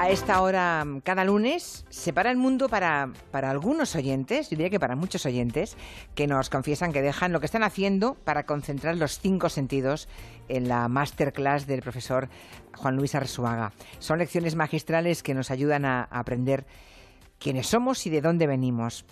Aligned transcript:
A 0.00 0.10
esta 0.10 0.42
hora, 0.42 0.86
cada 1.02 1.24
lunes, 1.24 1.84
se 1.88 2.12
para 2.12 2.30
el 2.30 2.36
mundo 2.36 2.68
para, 2.68 3.12
para 3.32 3.50
algunos 3.50 3.96
oyentes, 3.96 4.48
yo 4.48 4.56
diría 4.56 4.70
que 4.70 4.78
para 4.78 4.94
muchos 4.94 5.26
oyentes, 5.26 5.76
que 6.14 6.28
nos 6.28 6.50
confiesan 6.50 6.92
que 6.92 7.02
dejan 7.02 7.32
lo 7.32 7.40
que 7.40 7.46
están 7.46 7.64
haciendo 7.64 8.14
para 8.14 8.44
concentrar 8.44 8.96
los 8.96 9.18
cinco 9.18 9.48
sentidos 9.48 10.08
en 10.48 10.68
la 10.68 10.86
masterclass 10.86 11.66
del 11.66 11.82
profesor 11.82 12.28
Juan 12.76 12.94
Luis 12.94 13.16
Arzuaga. 13.16 13.72
Son 13.98 14.20
lecciones 14.20 14.54
magistrales 14.54 15.24
que 15.24 15.34
nos 15.34 15.50
ayudan 15.50 15.84
a 15.84 16.04
aprender 16.04 16.64
quiénes 17.40 17.66
somos 17.66 18.06
y 18.06 18.10
de 18.10 18.20
dónde 18.20 18.46
venimos. 18.46 19.04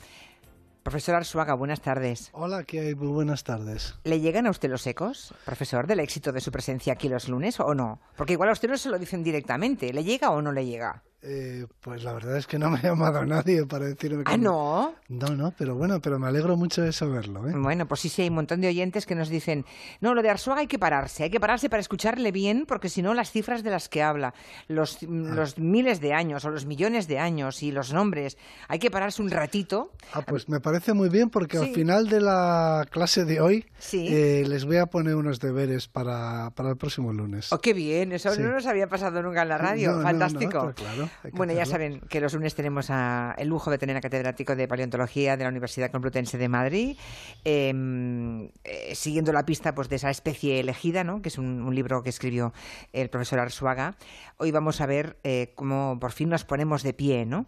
Profesor 0.87 1.17
Arzuaga, 1.17 1.55
buenas 1.55 1.81
tardes. 1.81 2.31
Hola, 2.33 2.63
¿qué 2.63 2.79
hay? 2.79 2.95
Muy 2.95 3.09
buenas 3.09 3.43
tardes. 3.43 3.97
¿Le 4.05 4.21
llegan 4.21 4.47
a 4.47 4.51
usted 4.51 4.71
los 4.71 4.87
ecos, 4.87 5.35
profesor, 5.45 5.89
del 5.89 5.99
éxito 5.99 6.31
de 6.31 6.41
su 6.41 6.53
presencia 6.53 6.93
aquí 6.93 7.09
los 7.09 7.29
lunes 7.29 7.59
o 7.59 7.75
no? 7.75 7.99
Porque 8.17 8.35
igual 8.35 8.51
a 8.51 8.53
usted 8.53 8.69
no 8.69 8.79
se 8.79 8.89
lo 8.89 8.97
dicen 8.97 9.25
directamente. 9.25 9.93
¿Le 9.93 10.05
llega 10.05 10.31
o 10.31 10.41
no 10.41 10.53
le 10.53 10.65
llega? 10.65 11.03
Eh, 11.29 11.67
pues 11.81 12.05
la 12.05 12.13
verdad 12.13 12.37
es 12.37 12.47
que 12.47 12.57
no 12.59 12.71
me 12.71 12.79
ha 12.79 12.83
llamado 12.95 13.25
nadie 13.27 13.67
para 13.67 13.87
decirme 13.87 14.23
que... 14.23 14.33
¿Ah, 14.33 14.37
no? 14.37 14.95
No, 15.09 15.29
no, 15.31 15.53
pero 15.59 15.75
bueno, 15.75 16.01
pero 16.01 16.19
me 16.21 16.29
alegro 16.29 16.57
mucho 16.57 16.83
de 16.83 16.93
saberlo. 16.93 17.49
¿eh? 17.49 17.53
Bueno, 17.57 17.87
pues 17.87 18.01
sí, 18.01 18.09
sí, 18.09 18.23
hay 18.23 18.29
un 18.29 18.37
montón 18.37 18.61
de 18.61 18.69
oyentes 18.69 19.07
que 19.07 19.15
nos 19.17 19.29
dicen, 19.29 19.65
no, 20.01 20.15
lo 20.15 20.23
de 20.23 20.31
Arzuaga 20.31 20.61
hay 20.61 20.67
que 20.69 20.79
pararse, 20.79 21.25
hay 21.25 21.31
que 21.31 21.41
pararse 21.41 21.69
para 21.69 21.81
escucharle 21.81 22.31
bien, 22.31 22.65
porque 22.67 22.89
si 22.89 23.03
no 23.03 23.13
las 23.13 23.33
cifras 23.33 23.65
de 23.65 23.71
las 23.71 23.89
que 23.89 24.03
habla, 24.05 24.35
los, 24.69 24.99
Ah. 25.03 25.07
los 25.09 25.59
miles 25.59 26.01
de 26.01 26.13
años 26.15 26.45
o 26.45 26.51
los 26.51 26.65
millones 26.67 27.09
de 27.09 27.19
años 27.19 27.63
y 27.63 27.73
los 27.73 27.93
nombres, 27.93 28.39
hay 28.69 28.79
que 28.79 28.91
pararse 28.91 29.21
un 29.21 29.31
ratito. 29.31 29.91
Ah, 30.13 30.23
pues 30.23 30.49
me 30.49 30.61
parece 30.61 30.93
muy 30.93 31.09
bien 31.09 31.29
porque 31.31 31.59
Sí. 31.59 31.65
al 31.65 31.75
final 31.75 32.09
de 32.09 32.21
la 32.21 32.87
clase 32.91 33.25
de 33.25 33.41
hoy 33.41 33.67
Sí. 33.79 34.07
eh, 34.11 34.45
les 34.47 34.65
voy 34.65 34.77
a 34.77 34.87
poner 34.87 35.17
unos 35.17 35.41
deberes 35.41 35.89
para, 35.89 36.51
para 36.51 36.71
el 36.71 36.77
próximo 36.77 37.13
lunes. 37.13 37.53
Oh, 37.53 37.59
qué 37.59 37.73
bien, 37.73 38.13
eso 38.13 38.33
Sí. 38.33 38.43
no 38.43 38.53
nos 38.53 38.67
había 38.67 38.87
pasado 38.89 39.23
nunca 39.23 39.43
en 39.43 39.49
la 39.49 39.59
radio, 39.59 39.93
No, 39.97 40.03
fantástico. 40.03 40.67
no, 40.67 40.75
claro, 40.75 41.09
bueno, 41.33 41.53
ya 41.53 41.65
saben 41.67 42.01
que 42.09 42.21
los 42.21 42.35
lunes 42.35 42.55
tenemos 42.55 42.91
a- 42.91 43.35
el 43.39 43.49
lujo 43.49 43.71
de 43.71 43.79
tener 43.79 43.97
a 43.97 44.01
catedrático 44.01 44.55
de 44.57 44.69
paleontología 44.69 45.37
de 45.37 45.45
la 45.45 45.51
Universidad 45.51 45.91
Complutense 45.91 46.39
de 46.39 46.49
Madrid, 46.49 46.97
eh, 47.45 48.51
eh, 48.65 48.95
siguiendo 48.95 49.33
la 49.33 49.45
pista 49.45 49.75
pues, 49.75 49.89
de 49.89 49.97
esa 49.97 50.11
especie 50.11 50.61
elegida, 50.61 51.05
¿no? 51.05 51.23
que 51.23 51.29
es 51.29 51.39
un, 51.39 51.63
un 51.63 51.75
libro 51.75 52.03
que 52.03 52.11
escribió 52.11 52.53
el 52.93 53.09
profesor 53.11 53.39
Arzuaga. 53.39 53.97
Hoy 54.39 54.51
vamos 54.51 54.81
a 54.81 54.87
ver 54.87 55.17
eh, 55.25 55.53
cómo 55.55 55.99
por 56.01 56.13
fin 56.13 56.29
nos 56.29 56.45
ponemos 56.45 56.83
de 56.83 56.93
pie, 56.93 57.27
¿no? 57.27 57.47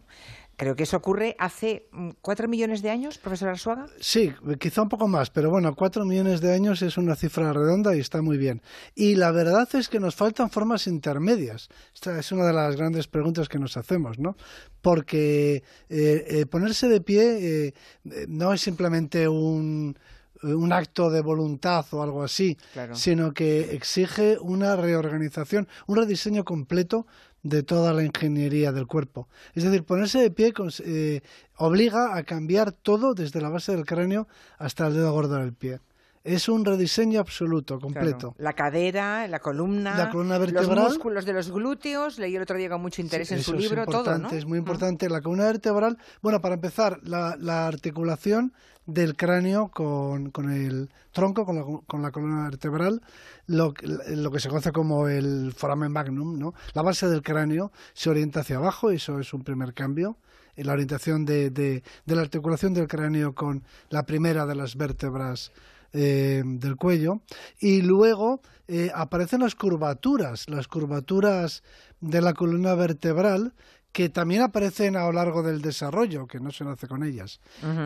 Creo 0.59 0.75
que 0.75 0.83
eso 0.83 0.97
ocurre 0.97 1.37
hace 1.39 1.89
mm, 1.93 2.11
cuatro 2.21 2.49
millones 2.49 2.83
de 2.83 2.91
años, 2.91 3.17
profesor 3.17 3.49
Arzuaga. 3.51 3.87
Sí, 4.01 4.33
quizá 4.59 4.83
un 4.83 4.89
poco 4.89 5.07
más, 5.07 5.31
pero 5.31 5.51
bueno, 5.51 5.73
cuatro 5.77 6.05
millones 6.05 6.41
de 6.41 6.53
años 6.53 6.83
es 6.83 6.99
una 6.99 7.15
cifra 7.15 7.53
redonda 7.53 7.95
y 7.95 8.01
está 8.01 8.23
muy 8.23 8.39
bien. 8.39 8.61
Y 8.97 9.15
la 9.15 9.31
verdad 9.31 9.69
es 9.75 9.89
que 9.89 10.01
nos 10.01 10.17
faltan 10.17 10.51
formas 10.51 10.89
intermedias. 10.89 11.69
Esta 11.95 12.19
es 12.19 12.33
una 12.33 12.45
de 12.45 12.53
las 12.55 12.75
grandes 12.75 13.07
preguntas 13.07 13.49
que 13.49 13.61
nos 13.61 13.77
hacemos, 13.77 14.19
¿no? 14.19 14.37
Porque 14.83 15.63
eh, 15.89 16.25
eh, 16.29 16.47
ponerse 16.47 16.89
de 16.89 17.01
pie 17.01 17.23
eh, 17.67 17.75
eh, 18.11 18.27
no 18.29 18.53
es 18.53 18.61
simplemente 18.61 19.29
un 19.29 19.97
un 20.41 20.73
acto 20.73 21.11
de 21.11 21.21
voluntad 21.21 21.85
o 21.91 22.01
algo 22.01 22.23
así, 22.23 22.57
Claro. 22.73 22.95
sino 22.95 23.35
que 23.35 23.75
exige 23.75 24.39
una 24.39 24.77
reorganización, 24.77 25.67
un 25.89 25.97
rediseño 25.97 26.45
completo 26.45 27.09
de 27.49 27.63
toda 27.63 27.93
la 27.93 28.05
ingeniería 28.05 28.73
del 28.73 28.87
cuerpo. 28.87 29.29
Es 29.55 29.65
decir, 29.65 29.85
ponerse 29.85 30.19
de 30.19 30.31
pie 30.31 30.53
eh, 30.85 31.21
obliga 31.57 32.17
a 32.17 32.23
cambiar 32.23 32.73
todo 32.73 33.15
desde 33.15 33.41
la 33.41 33.49
base 33.49 33.73
del 33.73 33.85
cráneo 33.85 34.29
hasta 34.59 34.87
el 34.87 34.95
dedo 34.95 35.13
gordo 35.13 35.37
del 35.37 35.53
pie. 35.53 35.81
Es 36.35 36.49
un 36.49 36.65
rediseño 36.65 37.21
absoluto, 37.21 37.79
completo. 37.81 38.33
Claro. 38.33 38.35
La 38.39 38.53
cadera, 38.53 39.27
la 39.29 39.39
columna, 39.41 39.97
La 39.97 40.11
columna 40.11 40.39
los 40.39 40.69
músculos 40.69 41.25
de 41.25 41.33
los 41.33 41.51
glúteos. 41.51 42.19
Leí 42.19 42.37
el 42.37 42.43
otro 42.43 42.57
día 42.57 42.69
con 42.69 42.81
mucho 42.83 43.01
interés 43.01 43.29
Sí, 43.29 43.35
en 43.35 43.43
su 43.43 43.55
libro, 43.55 43.83
es 43.83 43.89
todo, 43.89 44.19
¿no? 44.19 44.31
Es 44.31 44.45
muy 44.47 44.59
importante 44.59 45.09
la 45.09 45.21
columna 45.21 45.45
vertebral. 45.47 45.99
Bueno, 46.23 46.41
para 46.41 46.55
empezar, 46.57 47.01
la, 47.03 47.37
la 47.39 47.67
articulación 47.67 48.53
del 48.87 49.17
cráneo 49.17 49.69
con, 49.69 50.31
con 50.31 50.51
el 50.51 50.91
tronco, 51.13 51.45
con 51.45 51.57
la, 51.57 51.65
con 51.87 52.01
la 52.03 52.11
columna 52.11 52.45
vertebral, 52.45 53.03
lo, 53.47 53.75
que- 53.75 53.87
lo 53.87 54.31
que 54.31 54.41
se 54.41 54.49
conoce 54.49 54.73
como 54.73 55.09
el 55.09 55.53
foramen 55.55 55.93
magnum, 55.93 56.39
¿no? 56.39 56.55
La 56.75 56.83
base 56.83 57.07
del 57.09 57.23
cráneo 57.23 57.71
se 57.93 58.09
orienta 58.11 58.41
hacia 58.41 58.57
abajo, 58.57 58.91
y 58.93 58.97
eso 58.97 59.19
es 59.21 59.33
un 59.35 59.45
primer 59.45 59.75
cambio. 59.75 60.17
En 60.57 60.67
la 60.67 60.73
orientación 60.73 61.25
de, 61.25 61.51
de, 61.51 61.83
de 62.05 62.15
la 62.17 62.23
articulación 62.23 62.75
del 62.75 62.89
cráneo 62.89 63.33
con 63.35 63.63
la 63.91 64.03
primera 64.05 64.45
de 64.45 64.57
las 64.57 64.75
vértebras 64.77 65.53
eh, 65.93 66.43
del 66.45 66.77
cuello 66.77 67.21
y 67.59 67.83
luego 67.83 68.41
eh, 68.67 68.91
aparecen 68.95 69.41
las 69.41 69.55
curvaturas, 69.55 70.49
las 70.49 70.69
curvaturas 70.69 71.63
de 72.01 72.21
la 72.21 72.35
columna 72.35 72.75
vertebral 72.75 73.55
que 73.93 74.09
también 74.09 74.43
aparecen 74.43 74.97
a 74.97 75.07
lo 75.07 75.13
largo 75.13 75.43
del 75.43 75.63
desarrollo, 75.63 76.27
que 76.27 76.41
no 76.41 76.51
se 76.51 76.65
nace 76.65 76.87
con 76.87 77.03
ellas. 77.03 77.41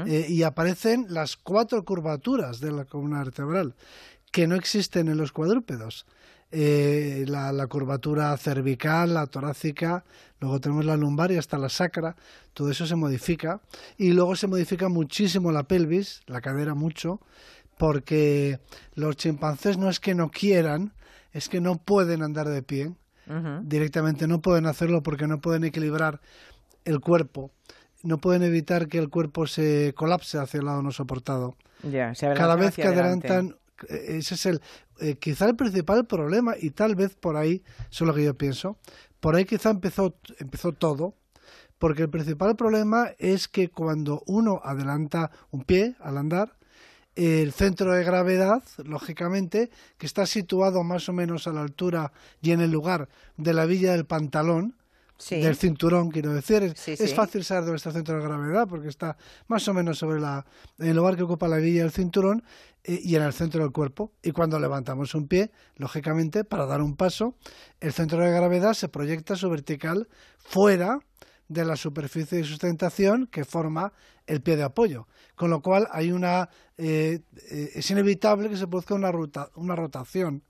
Eh, 0.07 0.27
y 0.29 0.43
aparecen 0.43 1.07
las 1.09 1.37
cuatro 1.37 1.85
curvaturas 1.85 2.61
de 2.61 2.73
la 2.73 2.85
columna 2.85 3.23
vertebral, 3.23 3.75
que 4.31 4.47
no 4.47 4.55
existen 4.55 5.09
en 5.09 5.17
los 5.17 5.33
cuadrúpedos. 5.33 6.05
Eh, 6.51 7.25
la, 7.29 7.51
la 7.53 7.67
curvatura 7.67 8.37
cervical, 8.37 9.15
la 9.15 9.27
torácica, 9.27 10.05
luego 10.39 10.61
tenemos 10.61 10.85
la 10.85 10.99
lumbar 10.99 11.33
y 11.33 11.39
hasta 11.39 11.57
la 11.57 11.71
sacra, 11.71 12.15
todo 12.53 12.71
eso 12.71 12.87
se 12.87 12.95
modifica. 12.95 13.61
Y 13.97 14.11
luego 14.11 14.37
se 14.37 14.49
modifica 14.49 14.89
muchísimo 14.89 15.51
la 15.51 15.63
pelvis, 15.63 16.21
la 16.27 16.43
cadera 16.43 16.75
mucho, 16.75 17.21
porque 17.79 18.59
los 18.95 19.17
chimpancés 19.17 19.79
no 19.79 19.89
es 19.89 20.01
que 20.01 20.15
no 20.15 20.31
quieran, 20.31 20.93
es 21.33 21.49
que 21.49 21.61
no 21.61 21.79
pueden 21.79 22.23
andar 22.23 22.49
de 22.49 22.63
pie. 22.63 22.93
Directamente 23.63 24.27
no 24.27 24.43
pueden 24.43 24.67
hacerlo 24.67 25.03
porque 25.03 25.27
no 25.27 25.41
pueden 25.41 25.65
equilibrar 25.65 26.21
el 26.85 27.01
cuerpo, 27.01 27.51
no 28.03 28.19
pueden 28.19 28.43
evitar 28.43 28.89
que 28.89 28.99
el 28.99 29.09
cuerpo 29.09 29.47
se 29.47 29.95
colapse 29.97 30.39
hacia 30.39 30.59
el 30.59 30.67
lado 30.67 30.83
no 30.83 30.93
soportado. 30.93 31.57
Se 32.15 32.35
Cada 32.35 32.57
vez 32.57 32.75
que 32.75 32.85
adelantan, 32.85 33.57
eh, 33.89 34.19
ese 34.19 34.35
es 34.35 34.47
el 34.47 34.61
eh, 35.01 35.17
quizá 35.17 35.47
el 35.47 35.57
principal 35.57 36.07
problema 36.07 36.55
y 36.61 36.71
tal 36.71 36.95
vez 36.95 37.15
por 37.15 37.37
ahí, 37.37 37.63
eso 37.91 38.05
es 38.05 38.09
lo 38.09 38.15
que 38.15 38.25
yo 38.25 38.37
pienso, 38.37 38.77
por 39.19 39.35
ahí 39.35 39.45
quizá 39.45 39.71
empezó 39.71 40.15
empezó 40.39 40.73
todo, 40.73 41.15
porque 41.79 42.03
el 42.03 42.11
principal 42.11 42.55
problema 42.55 43.11
es 43.19 43.49
que 43.49 43.69
cuando 43.69 44.23
uno 44.27 44.61
adelanta 44.63 45.31
un 45.51 45.65
pie 45.65 45.97
al 46.01 46.19
andar, 46.19 46.57
el 47.17 47.53
centro 47.53 47.93
de 47.93 48.05
gravedad, 48.05 48.63
lógicamente, 48.85 49.71
que 49.99 50.07
está 50.07 50.27
situado 50.27 50.83
más 50.83 51.09
o 51.09 51.13
menos 51.13 51.47
a 51.47 51.53
la 51.53 51.61
altura 51.63 52.13
y 52.41 52.53
en 52.53 52.61
el 52.61 52.71
lugar 52.71 53.09
de 53.37 53.53
la 53.53 53.67
villa 53.67 53.93
del 53.93 54.07
pantalón, 54.07 54.77
Sí. 55.19 55.41
del 55.41 55.55
cinturón, 55.55 56.11
quiero 56.11 56.33
decir. 56.33 56.65
Es, 56.65 56.81
Sí, 56.81 56.93
es 56.93 56.99
sí. 57.11 57.15
fácil 57.15 57.45
saber 57.45 57.63
dónde 57.65 57.77
está 57.77 57.91
el 57.91 57.95
centro 57.95 58.17
de 58.17 58.23
gravedad 58.25 58.67
porque 58.67 58.89
está 58.89 59.17
más 59.47 59.69
o 59.69 59.75
menos 59.75 59.99
sobre 59.99 60.21
la, 60.21 60.45
el 60.79 60.97
lugar 60.97 61.17
que 61.17 61.23
ocupa 61.23 61.47
la 61.47 61.59
villa 61.59 61.83
del 61.83 61.93
cinturón 61.93 62.43
eh, 62.83 62.99
y 63.01 63.15
en 63.15 63.23
el 63.23 63.33
centro 63.33 63.63
del 63.63 63.71
cuerpo. 63.71 64.11
Y 64.21 64.33
cuando 64.33 64.59
levantamos 64.59 65.15
un 65.15 65.29
pie, 65.29 65.53
lógicamente, 65.77 66.43
para 66.43 66.67
dar 66.67 66.81
un 66.81 66.97
paso, 66.97 67.37
el 67.79 67.93
centro 67.93 68.19
de 68.19 68.33
gravedad 68.33 68.73
se 68.75 68.89
proyecta 68.89 69.37
su 69.37 69.49
vertical 69.49 70.09
fuera 70.39 70.99
de 71.49 71.65
la 71.65 71.77
superficie 71.77 72.39
de 72.39 72.45
sustentación 72.45 73.27
que 73.27 73.45
forma 73.45 73.93
el 74.27 74.41
pie 74.41 74.57
de 74.57 74.63
apoyo. 74.63 75.07
Con 75.35 75.51
lo 75.51 75.61
cual 75.61 75.89
hay 75.93 76.13
una 76.13 76.49
eh, 76.79 77.21
eh, 77.51 77.71
es 77.75 77.91
inevitable 77.91 78.49
que 78.49 78.57
se 78.57 78.67
produzca 78.67 78.95
una, 78.95 79.13
rota- 79.13 79.51
una 79.57 79.77
rotación 79.77 80.43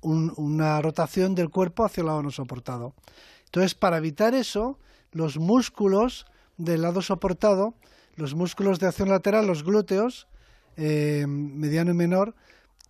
un- 0.00 0.32
una 0.36 0.80
rotación 0.80 1.34
del 1.34 1.50
cuerpo 1.50 1.84
hacia 1.84 2.02
el 2.02 2.06
lado 2.06 2.22
no 2.22 2.30
soportado. 2.30 2.94
Entonces, 3.46 3.74
para 3.74 3.96
evitar 3.96 4.32
eso, 4.34 4.78
los 5.10 5.38
músculos 5.38 6.26
del 6.56 6.82
lado 6.82 7.02
soportado, 7.02 7.74
los 8.14 8.34
músculos 8.34 8.78
de 8.78 8.86
acción 8.86 9.08
lateral, 9.08 9.46
los 9.46 9.64
glúteos, 9.64 10.28
eh, 10.76 11.24
mediano 11.26 11.90
y 11.90 11.94
menor, 11.94 12.34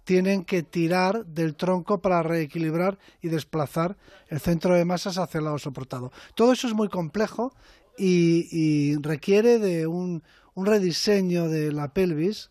tienen 0.09 0.43
que 0.43 0.63
tirar 0.63 1.27
del 1.27 1.55
tronco 1.55 2.01
para 2.01 2.23
reequilibrar 2.23 2.99
y 3.21 3.29
desplazar 3.29 3.99
el 4.29 4.41
centro 4.41 4.73
de 4.75 4.87
masas 4.87 5.19
hacia 5.19 5.37
el 5.37 5.45
lado 5.45 5.59
soportado. 5.59 6.11
Todo 6.35 6.55
eso 6.55 6.67
es 6.67 6.73
muy 6.73 6.89
complejo 6.89 7.53
y, 7.99 8.49
y 8.51 8.97
requiere 9.03 9.59
de 9.59 9.87
un, 9.87 10.23
un 10.55 10.65
rediseño 10.65 11.51
de 11.51 11.73
la 11.73 11.93
pelvis 11.93 12.51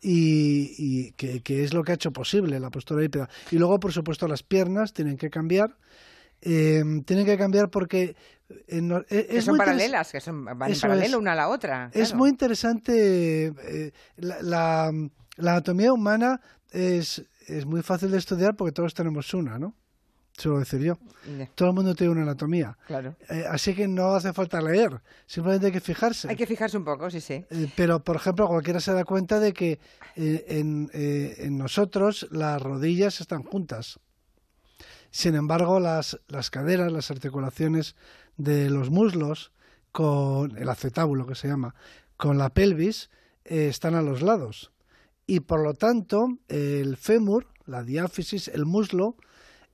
y, 0.00 0.74
y 0.78 1.12
que, 1.12 1.42
que 1.42 1.64
es 1.64 1.74
lo 1.74 1.84
que 1.84 1.92
ha 1.92 1.96
hecho 1.96 2.12
posible 2.12 2.58
la 2.58 2.70
postura 2.70 3.04
hípida. 3.04 3.28
Y 3.50 3.58
luego, 3.58 3.78
por 3.78 3.92
supuesto, 3.92 4.26
las 4.26 4.42
piernas 4.42 4.94
tienen 4.94 5.18
que 5.18 5.28
cambiar. 5.28 5.76
eh, 6.40 6.82
tienen 7.04 7.26
que 7.26 7.36
cambiar 7.36 7.68
porque 7.68 8.16
eh, 8.68 8.80
no- 8.80 9.00
eh, 9.10 9.26
Que 9.28 9.36
es 9.36 9.44
son 9.44 9.58
paralelas, 9.58 10.10
que 10.12 10.20
son, 10.22 10.46
van 10.46 10.72
en 10.72 10.80
paralelo 10.80 11.16
es. 11.18 11.20
una 11.20 11.32
a 11.32 11.36
la 11.36 11.48
otra. 11.50 11.90
es 11.92 12.14
muy 12.14 12.30
interesante. 12.30 13.52
eh, 13.68 13.92
la, 14.16 14.40
la- 14.40 14.92
la 15.36 15.52
anatomía 15.52 15.92
humana 15.92 16.40
es, 16.70 17.24
es 17.46 17.66
muy 17.66 17.82
fácil 17.82 18.10
de 18.10 18.18
estudiar 18.18 18.56
porque 18.56 18.72
todos 18.72 18.94
tenemos 18.94 19.32
una, 19.34 19.58
¿no? 19.58 19.74
Suelo 20.36 20.60
decir 20.60 20.80
yo. 20.80 20.98
Todo 21.54 21.68
el 21.68 21.74
mundo 21.74 21.94
tiene 21.94 22.12
una 22.12 22.22
anatomía. 22.22 22.78
Claro. 22.86 23.14
Eh, 23.28 23.44
así 23.50 23.74
que 23.74 23.86
no 23.86 24.14
hace 24.14 24.32
falta 24.32 24.60
leer, 24.62 25.02
simplemente 25.26 25.66
hay 25.66 25.72
que 25.72 25.80
fijarse. 25.80 26.30
Hay 26.30 26.36
que 26.36 26.46
fijarse 26.46 26.78
un 26.78 26.84
poco, 26.84 27.10
sí, 27.10 27.20
sí. 27.20 27.44
Eh, 27.50 27.70
pero, 27.76 28.02
por 28.02 28.16
ejemplo, 28.16 28.48
cualquiera 28.48 28.80
se 28.80 28.92
da 28.94 29.04
cuenta 29.04 29.38
de 29.38 29.52
que 29.52 29.80
eh, 30.16 30.46
en, 30.48 30.90
en 30.92 31.58
nosotros 31.58 32.26
las 32.30 32.62
rodillas 32.62 33.20
están 33.20 33.42
juntas. 33.42 33.98
Sin 35.10 35.34
embargo, 35.34 35.78
las, 35.78 36.18
las 36.28 36.50
caderas, 36.50 36.90
las 36.90 37.10
articulaciones 37.10 37.96
de 38.38 38.70
los 38.70 38.88
muslos, 38.88 39.52
con 39.92 40.56
el 40.56 40.68
acetábulo 40.68 41.26
que 41.26 41.34
se 41.34 41.48
llama, 41.48 41.74
con 42.16 42.38
la 42.38 42.48
pelvis, 42.50 43.10
están 43.44 43.94
a 43.94 44.02
los 44.02 44.22
lados. 44.22 44.70
Y 45.30 45.38
por 45.38 45.62
lo 45.62 45.74
tanto, 45.74 46.38
el 46.48 46.96
fémur, 46.96 47.46
la 47.64 47.84
diáfisis, 47.84 48.48
el 48.48 48.66
muslo, 48.66 49.14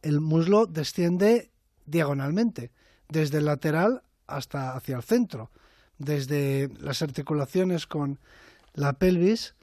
el 0.02 0.20
muslo 0.20 0.66
desciende 0.66 1.50
diagonalmente, 1.86 2.72
desde 3.08 3.38
el 3.38 3.46
lateral 3.46 4.02
hasta 4.26 4.76
hacia 4.76 4.96
el 4.96 5.02
centro, 5.02 5.50
desde 5.96 6.68
las 6.78 7.00
articulaciones 7.00 7.86
con 7.86 8.18
la 8.74 8.98
pelvis 8.98 9.54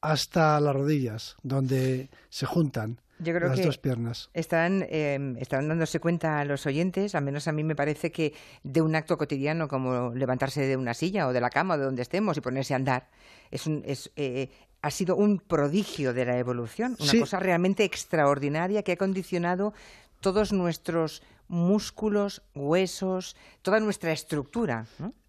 hasta 0.00 0.60
las 0.60 0.76
rodillas, 0.76 1.34
donde 1.42 2.08
se 2.28 2.46
juntan. 2.46 3.00
las 3.18 3.64
dos 3.64 3.78
piernas. 3.78 4.30
Están, 4.34 4.86
em, 4.90 5.36
están 5.38 5.68
dándose 5.68 5.98
cuenta 5.98 6.38
a 6.38 6.44
los 6.44 6.66
oyentes, 6.66 7.16
al 7.16 7.24
menos 7.24 7.48
a 7.48 7.52
mí 7.52 7.64
me 7.64 7.74
parece 7.74 8.12
que 8.12 8.32
de 8.62 8.80
un 8.80 8.94
acto 8.94 9.18
cotidiano 9.18 9.66
como 9.66 10.14
levantarse 10.14 10.66
de 10.66 10.76
una 10.76 10.94
silla 10.94 11.26
o 11.26 11.32
de 11.32 11.40
la 11.40 11.50
cama 11.50 11.74
o 11.74 11.78
de 11.78 11.84
donde 11.84 12.02
estemos 12.02 12.36
y 12.36 12.40
ponerse 12.40 12.74
a 12.74 12.76
andar, 12.76 13.08
es, 13.50 13.66
un, 13.66 13.82
es 13.86 14.10
eh, 14.16 14.50
ha 14.82 14.90
sido 14.90 15.16
un 15.16 15.38
prodigio 15.38 16.12
de 16.12 16.24
la 16.24 16.38
evolución, 16.38 16.96
una 16.98 17.20
cosa 17.20 17.38
realmente 17.38 17.84
extraordinaria 17.84 18.82
que 18.82 18.92
ha 18.92 18.96
condicionado 18.96 19.72
todos 20.20 20.52
nuestros 20.52 21.22
músculos, 21.48 22.42
huesos, 22.54 23.36
toda 23.62 23.80
nuestra 23.80 24.12
estructura. 24.12 24.86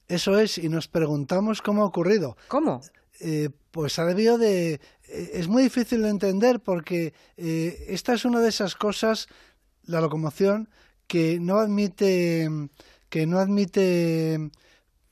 Eso 0.07 0.39
es, 0.39 0.57
y 0.57 0.69
nos 0.69 0.87
preguntamos 0.87 1.61
cómo 1.61 1.83
ha 1.83 1.85
ocurrido. 1.85 2.35
¿Cómo? 2.47 2.81
Eh, 3.19 3.49
pues 3.71 3.99
ha 3.99 4.05
debido 4.05 4.37
de... 4.37 4.73
Eh, 4.73 5.31
es 5.33 5.47
muy 5.47 5.63
difícil 5.63 6.01
de 6.01 6.09
entender 6.09 6.59
porque 6.59 7.13
eh, 7.37 7.85
esta 7.89 8.13
es 8.13 8.25
una 8.25 8.41
de 8.41 8.49
esas 8.49 8.75
cosas, 8.75 9.27
la 9.85 10.01
locomoción, 10.01 10.69
que 11.07 11.39
no 11.39 11.59
admite 11.59 12.49
que 13.09 13.27
no 13.27 13.37
admite 13.37 14.49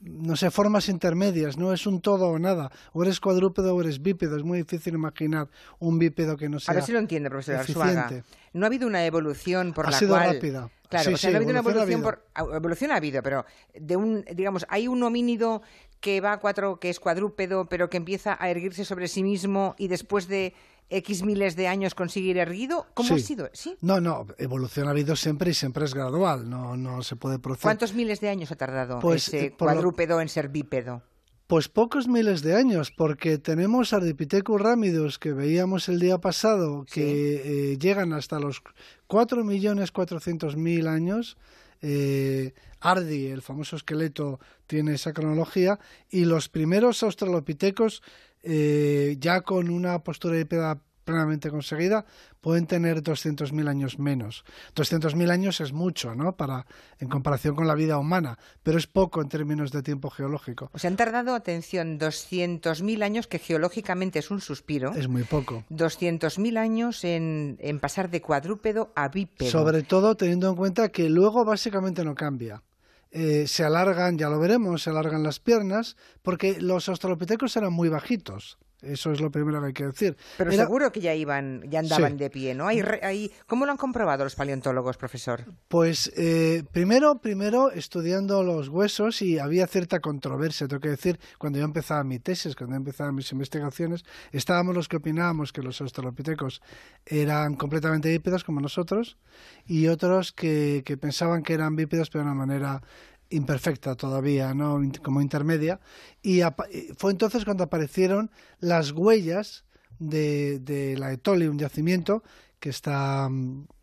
no 0.02 0.36
sé, 0.36 0.52
formas 0.52 0.90
intermedias, 0.90 1.58
no 1.58 1.74
es 1.74 1.86
un 1.86 2.02
todo 2.02 2.28
o 2.28 2.40
nada. 2.40 2.72
O 2.94 3.04
eres 3.04 3.20
cuadrúpedo 3.20 3.76
o 3.76 3.82
eres 3.82 4.02
bípedo. 4.02 4.38
Es 4.38 4.44
muy 4.44 4.60
difícil 4.60 4.96
imaginar 4.96 5.50
un 5.80 6.00
bípedo 6.00 6.38
que 6.38 6.50
no 6.50 6.60
sea. 6.60 6.72
A 6.72 6.76
ver 6.76 6.84
si 6.84 6.92
lo 6.92 7.00
entiende, 7.00 7.30
profesor 7.30 7.56
Arzuaga. 7.56 8.24
No 8.54 8.66
ha 8.66 8.68
habido 8.68 8.88
una 8.88 9.06
evolución 9.06 9.74
por 9.74 9.88
ha 9.88 9.92
la 9.92 10.00
sido 10.00 10.18
rápida. 10.18 10.70
Claro, 10.90 11.14
o 11.14 11.18
sea, 11.18 11.32
no 11.32 11.36
ha 11.36 11.38
habido 11.38 11.52
una 11.52 11.60
evolución 11.60 12.02
por. 12.02 12.26
Evolución 12.36 12.92
ha 12.92 12.96
habido, 12.96 13.22
pero 13.24 13.46
de 13.74 13.96
un. 13.96 14.26
Digamos, 14.36 14.66
hay 14.70 14.88
un 14.88 15.02
homínido 15.04 15.62
que 16.02 16.20
va 16.20 16.34
a 16.34 16.40
cuatro, 16.40 16.80
que 16.80 16.90
es 16.90 17.00
cuadrúpedo, 17.00 17.70
pero 17.70 17.90
que 17.90 17.98
empieza 17.98 18.36
a 18.40 18.50
erguirse 18.50 18.84
sobre 18.84 19.08
sí 19.08 19.24
mismo 19.24 19.76
y 19.78 19.88
después 19.88 20.28
de 20.28 20.54
X 20.92 21.24
miles 21.24 21.56
de 21.56 21.68
años 21.68 21.96
conseguir 21.96 22.38
erguido? 22.38 22.86
¿Cómo 22.94 23.16
ha 23.16 23.20
sido? 23.20 23.50
¿Sí? 23.54 23.78
No, 23.82 24.02
no, 24.02 24.28
evolución 24.38 24.88
ha 24.88 24.92
habido 24.92 25.16
siempre 25.16 25.52
y 25.52 25.54
siempre 25.54 25.86
es 25.86 25.94
gradual, 25.94 26.50
no, 26.50 26.76
no 26.76 27.02
se 27.02 27.16
puede 27.16 27.40
proceder. 27.40 27.64
¿Cuántos 27.64 27.94
miles 27.94 28.20
de 28.20 28.30
años 28.30 28.52
ha 28.52 28.56
tardado 28.56 29.00
pues, 29.00 29.30
ese 29.30 29.46
eh, 29.46 29.56
cuadrúpedo 29.58 30.20
en 30.22 30.30
ser 30.30 30.50
bípedo? 30.50 31.02
Pues 31.48 31.68
pocos 31.68 32.08
miles 32.08 32.44
de 32.44 32.56
años, 32.56 32.92
porque 32.92 33.38
tenemos 33.38 33.92
Ardipithecus 33.92 34.62
ramidus 34.62 35.20
que 35.20 35.34
veíamos 35.34 35.90
el 35.90 36.00
día 36.00 36.18
pasado, 36.18 36.86
que 36.86 37.72
eh, 37.74 37.78
llegan 37.78 38.14
hasta 38.14 38.40
los 38.40 38.64
4.400.000 39.10 40.88
años. 40.88 41.36
Eh, 41.82 42.54
Ardi, 42.80 43.28
el 43.28 43.42
famoso 43.42 43.76
esqueleto, 43.76 44.40
tiene 44.66 44.94
esa 44.94 45.12
cronología, 45.12 45.78
y 46.10 46.24
los 46.24 46.48
primeros 46.48 47.04
australopitecos 47.04 48.02
eh, 48.44 49.18
ya 49.20 49.42
con 49.42 49.70
una 49.70 50.00
postura 50.04 50.36
bípeda 50.36 50.82
plenamente 51.04 51.50
conseguida, 51.50 52.06
pueden 52.40 52.68
tener 52.68 53.04
200.000 53.04 53.68
años 53.68 54.00
menos. 54.00 54.44
200.000 54.76 55.30
años 55.30 55.62
es 55.62 55.74
mucho, 55.74 56.16
¿no? 56.16 56.36
Para, 56.36 56.66
en 57.00 57.10
comparación 57.10 57.56
con 57.56 57.68
la 57.68 57.76
vida 57.76 57.98
humana, 57.98 58.38
pero 58.64 58.78
es 58.78 58.88
poco 58.88 59.22
en 59.22 59.30
términos 59.30 59.72
de 59.72 59.84
tiempo 59.84 60.10
geológico. 60.10 60.70
O 60.74 60.80
sea, 60.80 60.90
han 60.90 60.98
tardado, 60.98 61.36
atención, 61.36 62.00
200.000 62.00 63.04
años, 63.04 63.28
que 63.28 63.40
geológicamente 63.40 64.20
es 64.20 64.32
un 64.32 64.42
suspiro. 64.42 64.94
Es 64.94 65.08
muy 65.08 65.24
poco. 65.24 65.64
200.000 65.70 66.58
años 66.58 67.04
en, 67.04 67.58
en 67.60 67.80
pasar 67.80 68.10
de 68.10 68.22
cuadrúpedo 68.22 68.92
a 68.96 69.10
bípedo. 69.10 69.50
Sobre 69.50 69.84
todo 69.84 70.16
teniendo 70.16 70.50
en 70.50 70.56
cuenta 70.56 70.90
que 70.90 71.10
luego 71.10 71.46
básicamente 71.46 72.04
no 72.04 72.16
cambia. 72.16 72.64
Eh, 73.12 73.46
se 73.48 73.64
alargan, 73.66 74.18
ya 74.18 74.30
lo 74.30 74.40
veremos, 74.40 74.84
se 74.84 74.90
alargan 74.90 75.24
las 75.24 75.40
piernas, 75.40 75.98
porque 76.22 76.62
los 76.62 76.88
australopitecos 76.88 77.56
eran 77.58 77.74
muy 77.74 77.90
bajitos. 77.90 78.58
Eso 78.82 79.12
es 79.12 79.22
lo 79.22 79.30
primero 79.32 79.60
que 79.62 79.68
hay 79.68 79.74
que 79.74 79.86
decir. 79.86 80.18
Pero 80.38 80.52
seguro 80.52 80.92
que 80.92 81.02
ya 81.02 81.14
iban, 81.14 81.64
ya 81.70 81.80
andaban 81.80 82.18
de 82.18 82.30
pie, 82.30 82.56
¿no? 82.56 82.68
Hay, 82.68 83.32
¿Cómo 83.46 83.66
lo 83.66 83.72
han 83.72 83.78
comprobado 83.78 84.24
los 84.24 84.36
paleontólogos, 84.36 84.98
profesor? 84.98 85.46
Pues 85.68 86.12
eh, 86.18 86.64
primero, 86.72 87.20
primero 87.20 87.72
estudiando 87.72 88.44
los 88.44 88.70
huesos 88.70 89.22
y 89.22 89.38
había 89.38 89.68
cierta 89.68 90.00
controversia, 90.00 90.68
tengo 90.68 90.82
que 90.82 90.90
decir, 90.90 91.20
cuando 91.38 91.60
yo 91.60 91.66
empezaba 91.66 92.04
mi 92.04 92.20
tesis, 92.20 92.56
cuando 92.56 92.76
yo 92.76 92.78
empezaba 92.78 93.12
mis 93.12 93.32
investigaciones, 93.32 94.04
estábamos 94.32 94.76
los 94.76 94.88
que 94.88 94.98
opinábamos 94.98 95.54
que 95.54 95.62
los 95.62 95.80
australopitecos 95.82 96.62
eran 97.06 97.56
completamente 97.56 98.10
bípedos 98.10 98.44
como 98.44 98.62
nosotros 98.62 99.18
y 99.66 99.88
otros 99.88 100.32
que, 100.32 100.82
que 100.86 100.98
pensaban 100.98 101.44
que 101.44 101.54
eran 101.54 101.76
bípedos 101.76 102.10
pero 102.10 102.24
de 102.24 102.32
una 102.32 102.46
manera 102.46 102.82
imperfecta 103.32 103.96
todavía, 103.96 104.54
¿no? 104.54 104.80
como 105.04 105.22
intermedia, 105.22 105.80
y 106.22 106.42
fue 106.98 107.12
entonces 107.12 107.46
cuando 107.46 107.64
aparecieron 107.64 108.32
las 108.60 108.92
huellas 108.92 109.66
de, 110.00 110.60
de 110.60 110.98
la 110.98 111.12
Etoli, 111.12 111.48
un 111.48 111.60
yacimiento 111.60 112.24
que 112.60 112.70
está, 112.70 113.30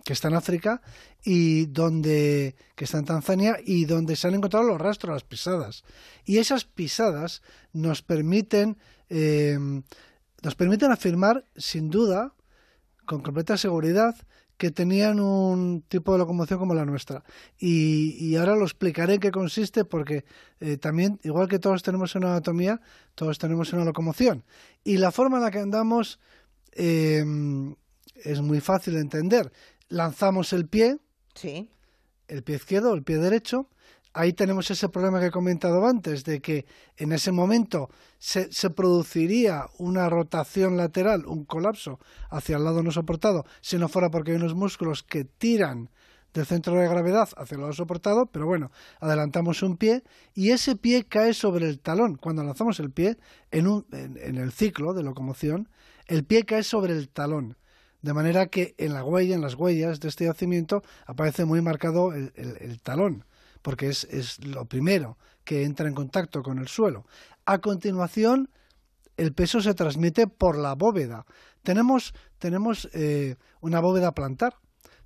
que 0.05 0.13
está 0.13 0.29
en 0.29 0.35
África 0.35 0.81
y 1.25 1.67
donde 1.67 2.55
que 2.77 2.85
está 2.85 2.99
en 2.99 3.05
Tanzania 3.05 3.59
y 3.65 3.85
donde 3.85 4.15
se 4.15 4.29
han 4.29 4.35
encontrado 4.35 4.67
los 4.67 4.81
rastros, 4.81 5.15
las 5.15 5.25
pisadas. 5.25 5.85
Y 6.25 6.39
esas 6.39 6.65
pisadas 6.65 7.43
nos 7.73 8.03
permiten 8.03 8.79
eh, 9.11 9.59
nos 10.43 10.55
permiten 10.55 10.93
afirmar 10.93 11.45
sin 11.57 11.91
duda, 11.91 12.35
con 13.05 13.23
completa 13.23 13.57
seguridad, 13.57 14.15
que 14.59 14.73
tenían 14.73 15.21
un 15.21 15.83
tipo 15.83 16.13
de 16.13 16.19
locomoción 16.19 16.59
como 16.59 16.75
la 16.75 16.85
nuestra. 16.85 17.23
Y, 17.59 18.35
ahora 18.37 18.57
lo 18.57 18.65
explicaré 18.65 19.15
en 19.15 19.21
qué 19.21 19.31
consiste 19.31 19.85
porque 19.85 20.25
eh, 20.61 20.77
también, 20.77 21.21
igual 21.23 21.49
que 21.49 21.61
todos 21.61 21.83
tenemos 21.85 22.15
una 22.17 22.33
anatomía, 22.33 22.81
todos 23.15 23.39
tenemos 23.39 23.73
una 23.73 23.85
locomoción. 23.85 24.45
Y 24.83 24.97
la 24.97 25.13
forma 25.13 25.39
en 25.39 25.45
la 25.45 25.51
que 25.53 25.61
andamos 25.61 26.19
em, 26.73 27.77
es 28.17 28.41
muy 28.41 28.61
fácil 28.61 28.95
de 28.95 29.01
entender. 29.01 29.53
Lanzamos 29.89 30.53
el 30.53 30.67
pie, 30.67 30.99
sí. 31.35 31.71
el 32.27 32.43
pie 32.43 32.57
izquierdo, 32.57 32.93
el 32.95 33.05
pie 33.05 33.19
derecho, 33.19 33.69
ahí 34.13 34.33
tenemos 34.33 34.71
ese 34.71 34.89
problema 34.89 35.21
que 35.21 35.27
he 35.27 35.31
comentado 35.31 35.87
antes, 35.87 36.25
de 36.25 36.41
que 36.41 36.67
en 36.97 37.13
ese 37.13 37.33
momento 37.33 37.91
se, 38.19 38.49
produciría 38.71 39.67
una 39.79 40.09
rotación 40.09 40.77
lateral, 40.77 41.27
un 41.27 41.45
colapso 41.45 41.99
hacia 42.31 42.57
el 42.57 42.65
lado 42.65 42.83
no 42.83 42.91
soportado, 42.91 43.45
si 43.61 43.79
no 43.79 43.89
fuera 43.89 44.11
porque 44.11 44.33
hay 44.33 44.37
unos 44.37 44.55
músculos 44.55 45.03
que 45.03 45.25
tiran 45.25 45.91
del 46.35 46.47
centro 46.47 46.75
de 46.75 46.89
gravedad 46.89 47.29
hacia 47.37 47.55
el 47.55 47.63
lado 47.63 47.73
soportado, 47.73 48.27
pero 48.27 48.47
bueno, 48.47 48.71
adelantamos 49.01 49.63
un 49.63 49.77
pie 49.77 50.03
y 50.35 50.51
ese 50.51 50.77
pie 50.77 51.05
cae 51.05 51.33
sobre 51.33 51.69
el 51.69 51.81
talón. 51.81 52.17
Cuando 52.17 52.45
lanzamos 52.45 52.81
el 52.81 52.91
pie, 52.91 53.17
en, 53.51 53.67
un, 53.67 53.87
en, 53.93 54.37
el 54.37 54.53
ciclo 54.53 54.93
de 54.93 55.03
locomoción, 55.03 55.69
el 56.07 56.25
pie 56.25 56.45
cae 56.45 56.63
sobre 56.63 56.93
el 56.93 57.09
talón. 57.09 57.57
De 58.03 58.13
manera 58.13 58.47
que 58.47 58.75
en 58.79 58.95
la 58.95 59.03
huella, 59.03 59.35
en 59.35 59.41
las 59.41 59.55
huellas 59.55 60.01
de 60.01 60.09
este 60.09 60.27
yacimiento, 60.27 60.83
aparece 61.07 61.45
muy 61.45 61.63
marcado 61.63 62.13
el 62.13 62.81
talón 62.83 63.25
porque 63.63 63.89
es, 63.89 64.45
lo 64.45 64.67
primero 64.67 65.19
que 65.45 65.65
entra 65.65 65.89
en 65.89 65.95
contacto 65.95 66.43
con 66.43 66.59
el 66.59 66.69
suelo. 66.69 67.07
A 67.47 67.59
continuación, 67.59 68.51
el 69.17 69.33
peso 69.33 69.61
se 69.61 69.75
transmite 69.75 70.27
por 70.27 70.57
la 70.57 70.75
bóveda. 70.75 71.27
Tenemos, 71.63 72.15
tenemos 72.39 72.89
eh, 72.93 73.37
una 73.61 73.81
bóveda 73.81 74.13
plantar, 74.13 74.57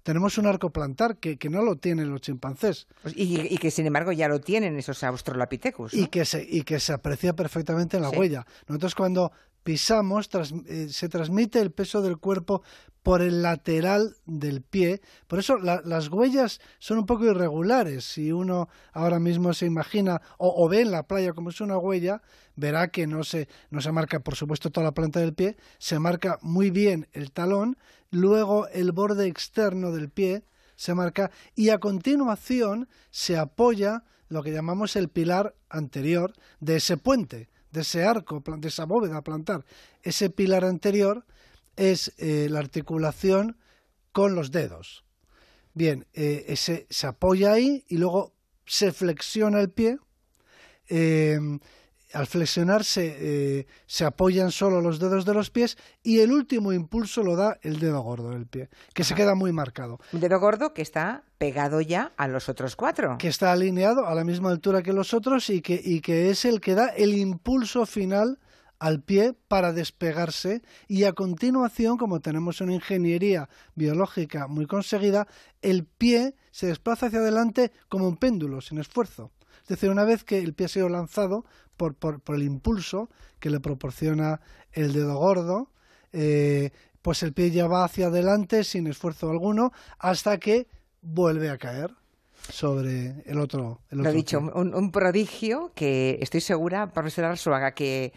tenemos 0.02 0.38
un 0.38 0.46
arco 0.46 0.70
plantar 0.70 1.16
que, 1.18 1.38
que, 1.38 1.48
no 1.48 1.62
lo 1.62 1.76
tienen 1.76 2.10
los 2.10 2.20
chimpancés. 2.20 2.86
Pues, 3.02 3.14
y, 3.16 3.56
que 3.58 3.70
sin 3.70 3.86
embargo 3.86 4.12
ya 4.12 4.28
lo 4.28 4.40
tienen 4.40 4.78
esos 4.78 5.02
australopithecus. 5.04 5.94
Y, 5.94 6.08
que 6.08 6.24
se, 6.24 6.46
y 6.48 6.62
que 6.62 6.80
se 6.80 6.92
aprecia 6.92 7.34
perfectamente 7.34 7.96
en 7.96 8.02
la 8.02 8.10
huella. 8.10 8.46
Nosotros 8.66 8.94
cuando 8.94 9.32
pisamos, 9.62 10.28
eh, 10.66 10.88
se 10.90 11.08
transmite 11.08 11.60
el 11.60 11.70
peso 11.70 12.02
del 12.02 12.18
cuerpo 12.18 12.62
por 13.02 13.20
el 13.20 13.42
lateral 13.42 14.16
del 14.26 14.62
pie. 14.62 15.00
Por 15.26 15.40
eso 15.40 15.58
las 15.58 16.08
huellas 16.08 16.60
son 16.78 16.98
un 16.98 17.06
poco 17.06 17.24
irregulares. 17.24 18.04
Si 18.04 18.30
uno 18.30 18.68
ahora 18.92 19.18
mismo 19.18 19.52
se 19.54 19.66
imagina 19.66 20.20
o, 20.38 20.68
ve 20.68 20.82
en 20.82 20.92
la 20.92 21.06
playa 21.06 21.32
como 21.32 21.50
es 21.50 21.60
una 21.60 21.78
huella, 21.78 22.22
verá 22.54 22.88
que 22.88 23.06
no 23.06 23.24
se, 23.24 23.48
no 23.70 23.80
se 23.80 23.90
marca, 23.90 24.20
por 24.20 24.36
supuesto, 24.36 24.70
toda 24.70 24.84
la 24.84 24.92
planta 24.92 25.20
del 25.20 25.34
pie, 25.34 25.56
se 25.78 25.98
marca 25.98 26.38
muy 26.42 26.70
bien 26.70 27.08
el 27.12 27.32
talón, 27.32 27.76
luego 28.12 28.68
el 28.68 28.92
borde 28.92 29.26
externo 29.26 29.90
del 29.90 30.08
pie 30.08 30.44
se 30.76 30.94
marca 30.94 31.32
y 31.56 31.70
a 31.70 31.78
continuación 31.78 32.88
se 33.10 33.36
apoya 33.36 34.04
lo 34.28 34.44
que 34.44 34.52
llamamos 34.52 34.94
el 34.94 35.08
pilar 35.08 35.56
anterior 35.68 36.32
de 36.60 36.76
ese 36.76 36.96
puente 36.96 37.48
de 37.72 37.80
ese 37.80 38.04
arco, 38.04 38.42
de 38.58 38.68
esa 38.68 38.84
bóveda 38.84 39.22
plantar, 39.22 39.64
ese 40.02 40.30
pilar 40.30 40.64
anterior 40.64 41.24
es 41.74 42.12
eh, 42.18 42.48
la 42.50 42.60
articulación 42.60 43.56
con 44.12 44.34
los 44.34 44.50
dedos. 44.52 45.04
Bien, 45.74 46.06
eh, 46.12 46.44
ese, 46.48 46.86
se 46.90 47.06
apoya 47.06 47.52
ahí 47.52 47.84
y 47.88 47.96
luego 47.96 48.34
se 48.66 48.92
flexiona 48.92 49.58
el 49.60 49.70
pie. 49.70 49.98
Eh, 50.88 51.38
al 52.12 52.26
flexionarse 52.26 53.16
eh, 53.18 53.66
se 53.86 54.04
apoyan 54.04 54.50
solo 54.50 54.80
los 54.80 54.98
dedos 54.98 55.24
de 55.24 55.34
los 55.34 55.50
pies 55.50 55.76
y 56.02 56.20
el 56.20 56.32
último 56.32 56.72
impulso 56.72 57.22
lo 57.22 57.36
da 57.36 57.58
el 57.62 57.78
dedo 57.78 58.00
gordo 58.00 58.30
del 58.30 58.46
pie, 58.46 58.68
que 58.94 59.04
se 59.04 59.14
queda 59.14 59.34
muy 59.34 59.52
marcado. 59.52 59.98
Un 60.12 60.20
dedo 60.20 60.38
gordo 60.40 60.74
que 60.74 60.82
está 60.82 61.24
pegado 61.38 61.80
ya 61.80 62.12
a 62.16 62.28
los 62.28 62.48
otros 62.48 62.76
cuatro. 62.76 63.16
Que 63.18 63.28
está 63.28 63.52
alineado 63.52 64.06
a 64.06 64.14
la 64.14 64.24
misma 64.24 64.50
altura 64.50 64.82
que 64.82 64.92
los 64.92 65.14
otros 65.14 65.50
y 65.50 65.60
que, 65.60 65.80
y 65.82 66.00
que 66.00 66.30
es 66.30 66.44
el 66.44 66.60
que 66.60 66.74
da 66.74 66.88
el 66.88 67.14
impulso 67.14 67.86
final 67.86 68.38
al 68.82 69.00
pie 69.00 69.32
para 69.46 69.72
despegarse 69.72 70.60
y 70.88 71.04
a 71.04 71.12
continuación, 71.12 71.96
como 71.96 72.18
tenemos 72.18 72.60
una 72.60 72.74
ingeniería 72.74 73.48
biológica 73.76 74.48
muy 74.48 74.66
conseguida, 74.66 75.28
el 75.62 75.84
pie 75.84 76.34
se 76.50 76.66
desplaza 76.66 77.06
hacia 77.06 77.20
adelante 77.20 77.70
como 77.88 78.08
un 78.08 78.16
péndulo, 78.16 78.60
sin 78.60 78.78
esfuerzo. 78.78 79.30
Es 79.62 79.68
decir, 79.68 79.90
una 79.90 80.04
vez 80.04 80.24
que 80.24 80.38
el 80.38 80.54
pie 80.54 80.66
ha 80.66 80.68
sido 80.68 80.88
lanzado 80.88 81.44
por, 81.76 81.94
por, 81.94 82.34
el 82.34 82.42
impulso 82.42 83.08
que 83.38 83.50
le 83.50 83.60
proporciona 83.60 84.40
el 84.72 84.92
dedo 84.92 85.16
gordo, 85.16 85.70
eh, 86.12 86.70
pues 87.00 87.22
el 87.22 87.32
pie 87.32 87.50
ya 87.50 87.66
va 87.66 87.84
hacia 87.84 88.06
adelante 88.06 88.64
sin 88.64 88.86
esfuerzo 88.86 89.30
alguno 89.30 89.72
hasta 89.98 90.38
que 90.38 90.68
vuelve 91.00 91.50
a 91.50 91.58
caer 91.58 91.94
sobre 92.48 93.22
el 93.26 93.38
otro. 93.38 93.80
El 93.90 93.98
Lo 93.98 94.08
he 94.08 94.12
dicho, 94.12 94.38
un, 94.38 94.92
prodigio 94.92 95.72
que 95.74 96.18
estoy 96.20 96.40
segura, 96.40 96.92
profesor 96.92 97.24
Arzuaga, 97.24 97.72
que 97.72 98.12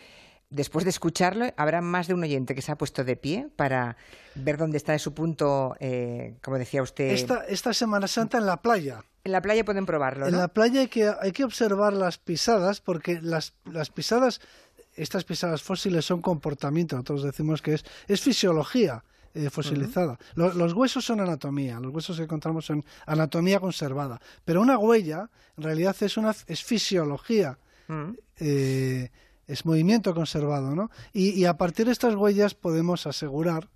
después 0.50 0.86
de 0.86 0.90
escucharlo 0.90 1.48
habrá 1.58 1.82
más 1.82 2.08
de 2.08 2.14
un 2.14 2.24
oyente 2.24 2.56
que 2.56 2.62
se 2.62 2.72
ha 2.72 2.78
puesto 2.78 3.04
de 3.04 3.16
pie 3.16 3.50
para 3.56 3.98
ver 4.36 4.58
dónde 4.58 4.78
está 4.78 4.98
su 5.00 5.14
punto, 5.14 5.76
eh, 5.80 6.36
como 6.44 6.58
decía 6.58 6.82
usted. 6.82 7.12
Esta, 7.12 7.46
esta 7.46 7.74
Semana 7.74 8.08
Santa 8.08 8.38
en 8.38 8.46
la 8.46 8.62
playa. 8.62 9.04
En 9.26 9.32
la 9.32 9.42
playa 9.42 9.66
pueden 9.66 9.88
probarlo. 9.88 10.26
¿no? 10.26 10.32
En 10.32 10.38
la 10.38 10.48
playa 10.48 10.82
hay 10.82 10.88
que, 10.88 11.12
hay 11.20 11.32
que 11.32 11.44
observar 11.44 11.94
las 11.94 12.20
pisadas, 12.20 12.80
porque 12.80 13.20
las, 13.22 13.54
las 13.66 13.90
pisadas, 13.90 14.40
estas 14.96 15.24
pisadas 15.24 15.64
fósiles 15.64 16.06
son 16.06 16.22
comportamiento, 16.22 16.96
nosotros 16.96 17.24
decimos 17.24 17.62
que 17.62 17.74
es, 17.74 17.86
es 18.08 18.22
fisiología. 18.22 19.04
Eh, 19.34 19.50
fosilizada. 19.50 20.18
los, 20.36 20.72
huesos 20.72 21.04
son 21.04 21.20
anatomía, 21.20 21.78
los 21.82 21.94
huesos 21.94 22.16
que 22.16 22.24
encontramos 22.24 22.68
son 22.68 22.86
anatomía 23.06 23.60
conservada, 23.60 24.22
pero 24.46 24.62
una 24.62 24.78
huella 24.78 25.30
en 25.58 25.64
realidad 25.66 25.94
es, 26.00 26.16
una, 26.16 26.34
es 26.48 26.64
fisiología, 26.64 27.60
eh, 28.38 29.10
es 29.46 29.66
movimiento 29.66 30.16
conservado, 30.16 30.74
¿no? 30.74 30.90
y, 31.12 31.44
a 31.44 31.58
partir 31.58 31.88
de 31.88 31.92
estas 31.92 32.16
huellas 32.16 32.54
podemos 32.54 33.08
asegurar 33.08 33.68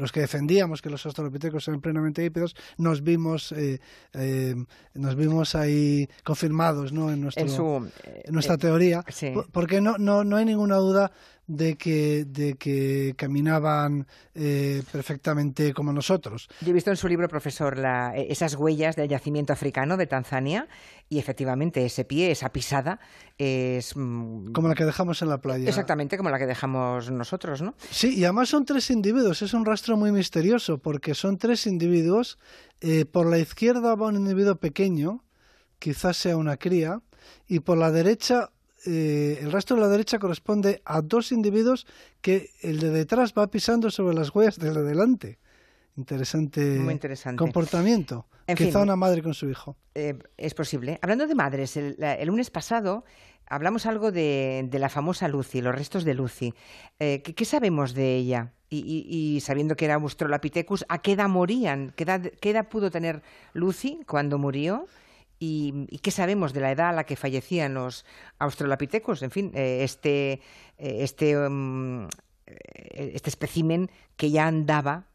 los 0.00 0.12
que 0.12 0.20
defendíamos 0.20 0.80
que 0.82 0.90
los 0.90 1.04
australopitecos 1.04 1.68
eran 1.68 1.80
plenamente 1.80 2.24
hípidos, 2.24 2.56
nos 2.78 3.02
vimos, 3.02 3.52
eh, 3.52 3.80
eh, 4.14 4.54
nos 4.94 5.14
vimos 5.14 5.54
ahí 5.54 6.08
confirmados 6.24 6.92
¿no? 6.92 7.12
en, 7.12 7.20
nuestro, 7.20 7.86
en, 8.04 8.32
nuestra 8.32 8.54
eh, 8.54 8.58
teoría, 8.58 9.04
porque 9.52 9.80
no, 9.80 9.98
no, 9.98 10.24
no 10.24 10.36
hay 10.36 10.44
ninguna 10.46 10.76
duda 10.76 11.12
de 11.50 11.76
que, 11.76 12.24
de 12.26 12.54
que 12.54 13.14
caminaban 13.16 14.06
eh, 14.34 14.84
perfectamente 14.92 15.74
como 15.74 15.92
nosotros. 15.92 16.48
Yo 16.60 16.70
he 16.70 16.72
visto 16.72 16.90
en 16.90 16.96
su 16.96 17.08
libro, 17.08 17.26
profesor, 17.26 17.76
la, 17.76 18.12
e, 18.16 18.30
esas 18.30 18.54
huellas 18.54 18.94
del 18.94 19.08
yacimiento 19.08 19.52
africano 19.52 19.96
de 19.96 20.06
Tanzania 20.06 20.68
y 21.08 21.18
efectivamente 21.18 21.84
ese 21.84 22.04
pie, 22.04 22.30
esa 22.30 22.52
pisada 22.52 23.00
es... 23.36 23.96
Mm, 23.96 24.52
como 24.52 24.68
la 24.68 24.76
que 24.76 24.84
dejamos 24.84 25.22
en 25.22 25.28
la 25.28 25.38
playa. 25.38 25.68
Exactamente, 25.68 26.16
como 26.16 26.30
la 26.30 26.38
que 26.38 26.46
dejamos 26.46 27.10
nosotros, 27.10 27.62
¿no? 27.62 27.74
Sí, 27.90 28.16
y 28.16 28.22
además 28.22 28.48
son 28.48 28.64
tres 28.64 28.88
individuos, 28.90 29.42
es 29.42 29.52
un 29.52 29.64
rastro 29.64 29.96
muy 29.96 30.12
misterioso 30.12 30.78
porque 30.78 31.14
son 31.14 31.36
tres 31.36 31.66
individuos. 31.66 32.38
Eh, 32.80 33.06
por 33.06 33.26
la 33.26 33.38
izquierda 33.38 33.96
va 33.96 34.06
un 34.06 34.16
individuo 34.16 34.54
pequeño, 34.54 35.24
quizás 35.80 36.16
sea 36.16 36.36
una 36.36 36.58
cría, 36.58 37.00
y 37.48 37.58
por 37.58 37.76
la 37.76 37.90
derecha 37.90 38.50
eh, 38.86 39.38
el 39.40 39.52
rastro 39.52 39.76
de 39.76 39.82
la 39.82 39.88
derecha 39.88 40.18
corresponde 40.18 40.82
a 40.84 41.02
dos 41.02 41.32
individuos 41.32 41.86
que 42.20 42.50
el 42.62 42.80
de 42.80 42.90
detrás 42.90 43.34
va 43.36 43.50
pisando 43.50 43.90
sobre 43.90 44.14
las 44.14 44.34
huellas 44.34 44.58
del 44.58 44.74
de 44.74 44.82
delante. 44.82 45.38
Interesante, 45.96 46.80
comportamiento. 47.36 48.26
Quizá 48.56 48.80
una 48.80 48.96
madre 48.96 49.22
con 49.22 49.34
su 49.34 49.48
hijo. 49.50 49.76
Eh, 49.94 50.18
es 50.36 50.54
posible. 50.54 50.98
Hablando 51.02 51.26
de 51.26 51.34
madres, 51.34 51.76
el, 51.76 51.96
lunes 52.26 52.50
pasado 52.50 53.04
hablamos 53.46 53.86
algo 53.86 54.12
de, 54.12 54.68
la 54.72 54.88
famosa 54.88 55.28
Lucy, 55.28 55.60
los 55.60 55.74
restos 55.74 56.04
de 56.04 56.14
Lucy. 56.14 56.54
Eh, 56.98 57.22
¿qué, 57.22 57.44
sabemos 57.44 57.94
de 57.94 58.16
ella? 58.16 58.52
Y, 58.70 59.40
sabiendo 59.42 59.74
que 59.74 59.84
era 59.84 59.94
Australopithecus, 59.94 60.84
¿a 60.88 60.98
qué 60.98 61.12
edad 61.12 61.28
morían? 61.28 61.92
¿Qué 61.96 62.06
¿Qué 62.40 62.50
edad 62.50 62.68
pudo 62.68 62.90
tener 62.90 63.22
Lucy 63.52 64.00
cuando 64.06 64.38
murió? 64.38 64.86
¿Y, 65.42 65.86
qué 66.02 66.10
sabemos 66.10 66.52
de 66.52 66.60
la 66.60 66.70
edad 66.70 66.90
a 66.90 66.92
la 66.92 67.04
que 67.04 67.16
fallecían 67.16 67.72
los 67.72 68.04
australopithecus? 68.38 69.22
En 69.22 69.30
fin, 69.30 69.50
eh, 69.54 69.80
este, 69.82 70.32
eh, 70.76 70.98
este, 71.00 71.36
um, 71.38 72.04
eh, 72.46 73.12
este 73.14 73.30
espécimen 73.30 73.90
que 74.18 74.30
ya 74.30 74.46
andaba 74.46 75.06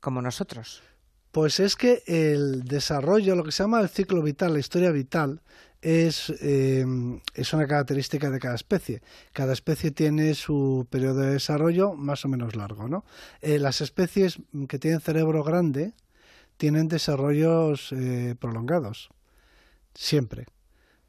como 0.00 0.20
nosotros. 0.20 0.82
Pues 1.30 1.58
es 1.58 1.76
que 1.76 2.02
el 2.06 2.64
desarrollo, 2.64 3.34
lo 3.34 3.44
que 3.44 3.52
se 3.52 3.62
llama 3.62 3.80
el 3.80 3.88
ciclo 3.88 4.20
vital, 4.20 4.52
la 4.52 4.58
historia 4.58 4.90
vital, 4.90 5.40
es, 5.80 6.28
es 6.30 7.52
una 7.52 7.66
característica 7.66 8.30
de 8.30 8.38
cada 8.38 8.54
especie. 8.54 9.00
Cada 9.32 9.54
especie 9.54 9.90
tiene 9.90 10.34
su 10.34 10.86
periodo 10.90 11.20
de 11.20 11.32
desarrollo 11.32 11.94
más 11.94 12.26
o 12.26 12.28
menos 12.28 12.54
largo. 12.54 12.86
¿no? 12.86 13.04
las 13.40 13.80
especies 13.80 14.38
que 14.68 14.78
tienen 14.78 15.00
cerebro 15.00 15.42
grande 15.42 15.94
tienen 16.58 16.86
desarrollos 16.86 17.92
prolongados 18.38 19.10
siempre, 19.94 20.46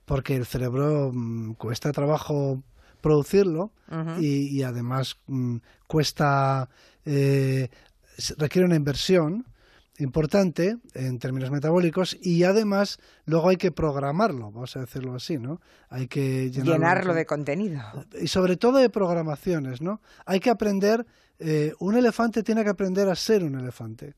porque 0.06 0.36
el 0.36 0.46
cerebro 0.46 1.12
mm, 1.14 1.54
cuesta 1.54 1.92
trabajo 1.92 2.64
producirlo 3.02 3.72
y, 4.20 4.64
además 4.64 5.18
mm, 5.28 5.58
cuesta, 5.88 6.70
eh, 7.06 7.70
requiere 8.38 8.66
una 8.66 8.78
inversión 8.78 9.46
importante 10.00 10.78
en 10.94 11.20
términos 11.20 11.52
metabólicos 11.52 12.18
y 12.20 12.44
además 12.46 12.98
luego 13.26 13.50
hay 13.50 13.58
que 13.58 13.72
programarlo, 13.72 14.52
vamos 14.52 14.76
a 14.76 14.80
decirlo 14.80 15.16
así, 15.16 15.38
¿no? 15.38 15.62
Hay 15.90 16.08
que 16.08 16.50
llenarlo, 16.50 17.14
de 17.14 17.26
contenido. 17.26 17.82
Y 18.20 18.28
sobre 18.28 18.56
todo 18.58 18.80
de 18.80 18.90
programaciones, 18.90 19.82
¿no? 19.82 20.02
Hay 20.26 20.40
que 20.40 20.50
aprender, 20.50 21.06
eh, 21.40 21.74
un 21.80 21.96
elefante 21.96 22.42
tiene 22.42 22.64
que 22.64 22.70
aprender 22.70 23.10
a 23.10 23.16
ser 23.16 23.44
un 23.44 23.60
elefante 23.60 24.16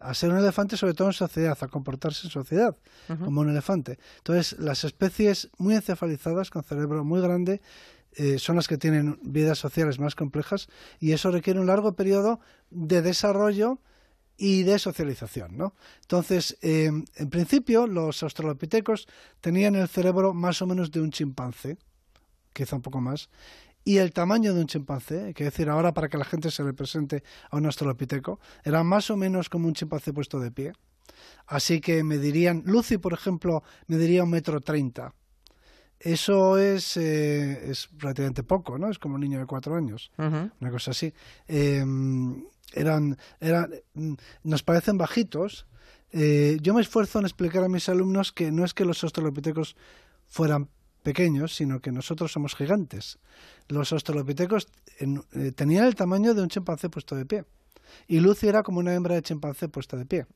a 0.00 0.14
ser 0.14 0.30
un 0.30 0.38
elefante, 0.38 0.76
sobre 0.76 0.94
todo 0.94 1.08
en 1.08 1.14
sociedad, 1.14 1.56
a 1.60 1.68
comportarse 1.68 2.26
en 2.26 2.30
sociedad 2.30 2.76
como 3.06 3.42
un 3.42 3.50
elefante. 3.50 3.98
Entonces, 4.18 4.58
las 4.58 4.84
especies 4.84 5.50
muy 5.58 5.74
encefalizadas, 5.74 6.50
con 6.50 6.64
cerebro 6.64 7.04
muy 7.04 7.20
grande, 7.20 7.60
eh, 8.12 8.38
son 8.38 8.56
las 8.56 8.66
que 8.66 8.78
tienen 8.78 9.20
vidas 9.22 9.58
sociales 9.58 10.00
más 10.00 10.16
complejas 10.16 10.68
y 10.98 11.12
eso 11.12 11.30
requiere 11.30 11.60
un 11.60 11.66
largo 11.66 11.94
periodo 11.94 12.40
de 12.70 13.02
desarrollo 13.02 13.78
y 14.36 14.62
de 14.64 14.78
socialización. 14.78 15.56
¿no? 15.56 15.74
Entonces, 16.00 16.56
em, 16.62 17.04
en 17.16 17.30
principio, 17.30 17.86
los 17.86 18.22
australopitecos 18.22 19.06
tenían 19.40 19.76
el 19.76 19.86
cerebro 19.86 20.32
más 20.32 20.60
o 20.62 20.66
menos 20.66 20.90
de 20.90 21.00
un 21.02 21.10
chimpancé, 21.10 21.76
quizá 22.52 22.76
un 22.76 22.82
poco 22.82 23.00
más, 23.00 23.28
y 23.90 23.98
el 23.98 24.12
tamaño 24.12 24.54
de 24.54 24.60
un 24.60 24.68
chimpancé, 24.68 25.34
que 25.34 25.42
decir 25.42 25.68
ahora 25.68 25.92
para 25.92 26.08
que 26.08 26.16
la 26.16 26.24
gente 26.24 26.52
se 26.52 26.62
represente 26.62 27.24
a 27.50 27.56
un 27.56 27.66
australopiteco, 27.66 28.38
era 28.62 28.84
más 28.84 29.10
o 29.10 29.16
menos 29.16 29.48
como 29.48 29.66
un 29.66 29.74
chimpancé 29.74 30.12
puesto 30.12 30.38
de 30.38 30.52
pie. 30.52 30.72
Así 31.48 31.80
que 31.80 32.04
me 32.04 32.18
dirían, 32.18 32.62
Lucy, 32.66 32.98
por 32.98 33.14
ejemplo, 33.14 33.64
me 33.88 33.98
diría 33.98 34.22
un 34.22 34.30
metro 34.30 34.60
treinta. 34.60 35.12
Eso 35.98 36.56
es, 36.56 36.96
eh, 36.98 37.68
es 37.68 37.88
relativamente 37.98 38.44
poco, 38.44 38.78
¿no? 38.78 38.90
Es 38.90 39.00
como 39.00 39.16
un 39.16 39.22
niño 39.22 39.40
de 39.40 39.46
cuatro 39.46 39.74
años, 39.74 40.12
una 40.16 40.70
cosa 40.70 40.92
así. 40.92 41.12
Em, 41.48 42.44
eran, 42.72 43.18
eran, 43.40 43.72
nos 44.44 44.62
parecen 44.62 44.98
bajitos. 44.98 45.66
Eh, 46.12 46.58
yo 46.62 46.74
me 46.74 46.80
esfuerzo 46.80 47.18
en 47.18 47.24
explicar 47.24 47.64
a 47.64 47.68
mis 47.68 47.88
alumnos 47.88 48.30
que 48.30 48.52
no 48.52 48.64
es 48.64 48.72
que 48.72 48.84
los 48.84 49.02
australopitecos 49.02 49.74
fueran 50.28 50.68
pequeños, 51.02 51.54
sino 51.54 51.80
que 51.80 51.92
nosotros 51.92 52.32
somos 52.32 52.54
gigantes. 52.54 53.18
Los 53.68 53.92
australopitecos 53.92 54.68
eh, 54.98 55.52
tenían 55.52 55.84
el 55.84 55.94
tamaño 55.94 56.34
de 56.34 56.42
un 56.42 56.48
chimpancé 56.48 56.88
puesto 56.88 57.16
de 57.16 57.26
pie. 57.26 57.44
Y 58.06 58.20
Lucy 58.20 58.48
era 58.48 58.62
como 58.62 58.78
una 58.80 58.94
hembra 58.94 59.14
de 59.14 59.22
chimpancé 59.22 59.68
puesta 59.68 59.96
de 59.96 60.06
pie. 60.06 60.26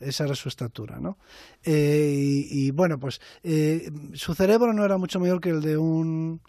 Esa 0.00 0.24
era 0.24 0.34
su 0.34 0.48
estatura, 0.48 0.98
¿no? 0.98 1.18
Eh, 1.62 2.46
y, 2.48 2.70
bueno, 2.70 2.98
pues 2.98 3.20
eh, 3.42 3.90
su 4.14 4.34
cerebro 4.34 4.72
no 4.72 4.84
era 4.84 4.98
mucho 4.98 5.20
mayor 5.20 5.40
que 5.40 5.50
el 5.50 5.60
de 5.60 5.76
un 5.76 6.40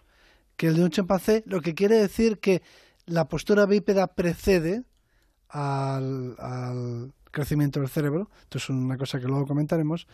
que 0.56 0.68
el 0.68 0.76
de 0.76 0.84
un 0.84 0.90
chimpancé, 0.90 1.42
lo 1.46 1.60
que 1.60 1.74
quiere 1.74 1.96
decir 1.96 2.38
que 2.38 2.62
la 3.04 3.28
postura 3.28 3.66
bípeda 3.66 4.06
precede 4.06 4.84
al, 5.50 6.34
al 6.38 7.12
crecimiento 7.30 7.80
del 7.80 7.90
cerebro. 7.90 8.30
Esto 8.44 8.56
es 8.56 8.70
una 8.70 8.96
cosa 8.96 9.20
que 9.20 9.26
luego 9.26 9.46
comentaremos. 9.46 10.06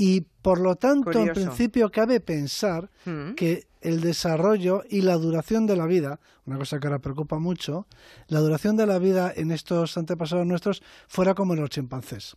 Y 0.00 0.22
por 0.40 0.58
lo 0.58 0.76
tanto, 0.76 1.12
en 1.12 1.34
principio, 1.34 1.90
cabe 1.90 2.20
pensar 2.20 2.88
mm. 3.04 3.32
que 3.34 3.66
el 3.82 4.00
desarrollo 4.00 4.82
y 4.88 5.02
la 5.02 5.18
duración 5.18 5.66
de 5.66 5.76
la 5.76 5.84
vida, 5.84 6.20
una 6.46 6.56
cosa 6.56 6.80
que 6.80 6.86
ahora 6.86 7.00
preocupa 7.00 7.38
mucho, 7.38 7.86
la 8.28 8.40
duración 8.40 8.78
de 8.78 8.86
la 8.86 8.98
vida 8.98 9.30
en 9.36 9.52
estos 9.52 9.98
antepasados 9.98 10.46
nuestros 10.46 10.82
fuera 11.06 11.34
como 11.34 11.52
en 11.52 11.60
los 11.60 11.68
chimpancés. 11.68 12.34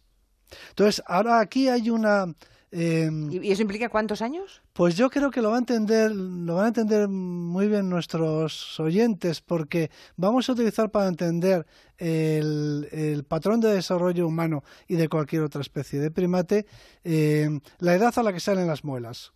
Entonces, 0.72 1.02
ahora 1.08 1.40
aquí 1.40 1.70
hay 1.70 1.90
una... 1.90 2.26
Em, 2.76 3.32
¿Y 3.32 3.52
eso 3.52 3.62
implica 3.62 3.88
cuántos 3.88 4.24
años? 4.24 4.64
Pues 4.74 4.98
yo 4.98 5.12
creo 5.12 5.30
que 5.30 5.44
lo, 5.44 5.52
va 5.52 5.58
a 5.58 5.60
entender, 5.60 6.10
lo 6.12 6.56
van 6.56 6.66
a 6.66 6.68
entender 6.70 7.08
muy 7.08 7.68
bien 7.68 7.88
nuestros 7.88 8.80
oyentes 8.80 9.42
porque 9.42 9.92
vamos 10.16 10.50
a 10.50 10.54
utilizar 10.54 10.90
para 10.90 11.08
entender 11.08 11.68
el, 12.00 13.24
patrón 13.28 13.62
de 13.62 13.72
desarrollo 13.72 14.26
humano 14.26 14.64
y 14.88 14.96
de 14.96 15.08
cualquier 15.08 15.44
otra 15.44 15.62
especie 15.62 16.00
de 16.00 16.10
primate 16.10 16.66
em, 17.04 17.62
la 17.78 17.94
edad 17.94 18.12
a 18.18 18.24
la 18.24 18.34
que 18.34 18.40
salen 18.40 18.66
las 18.66 18.84
muelas. 18.84 19.34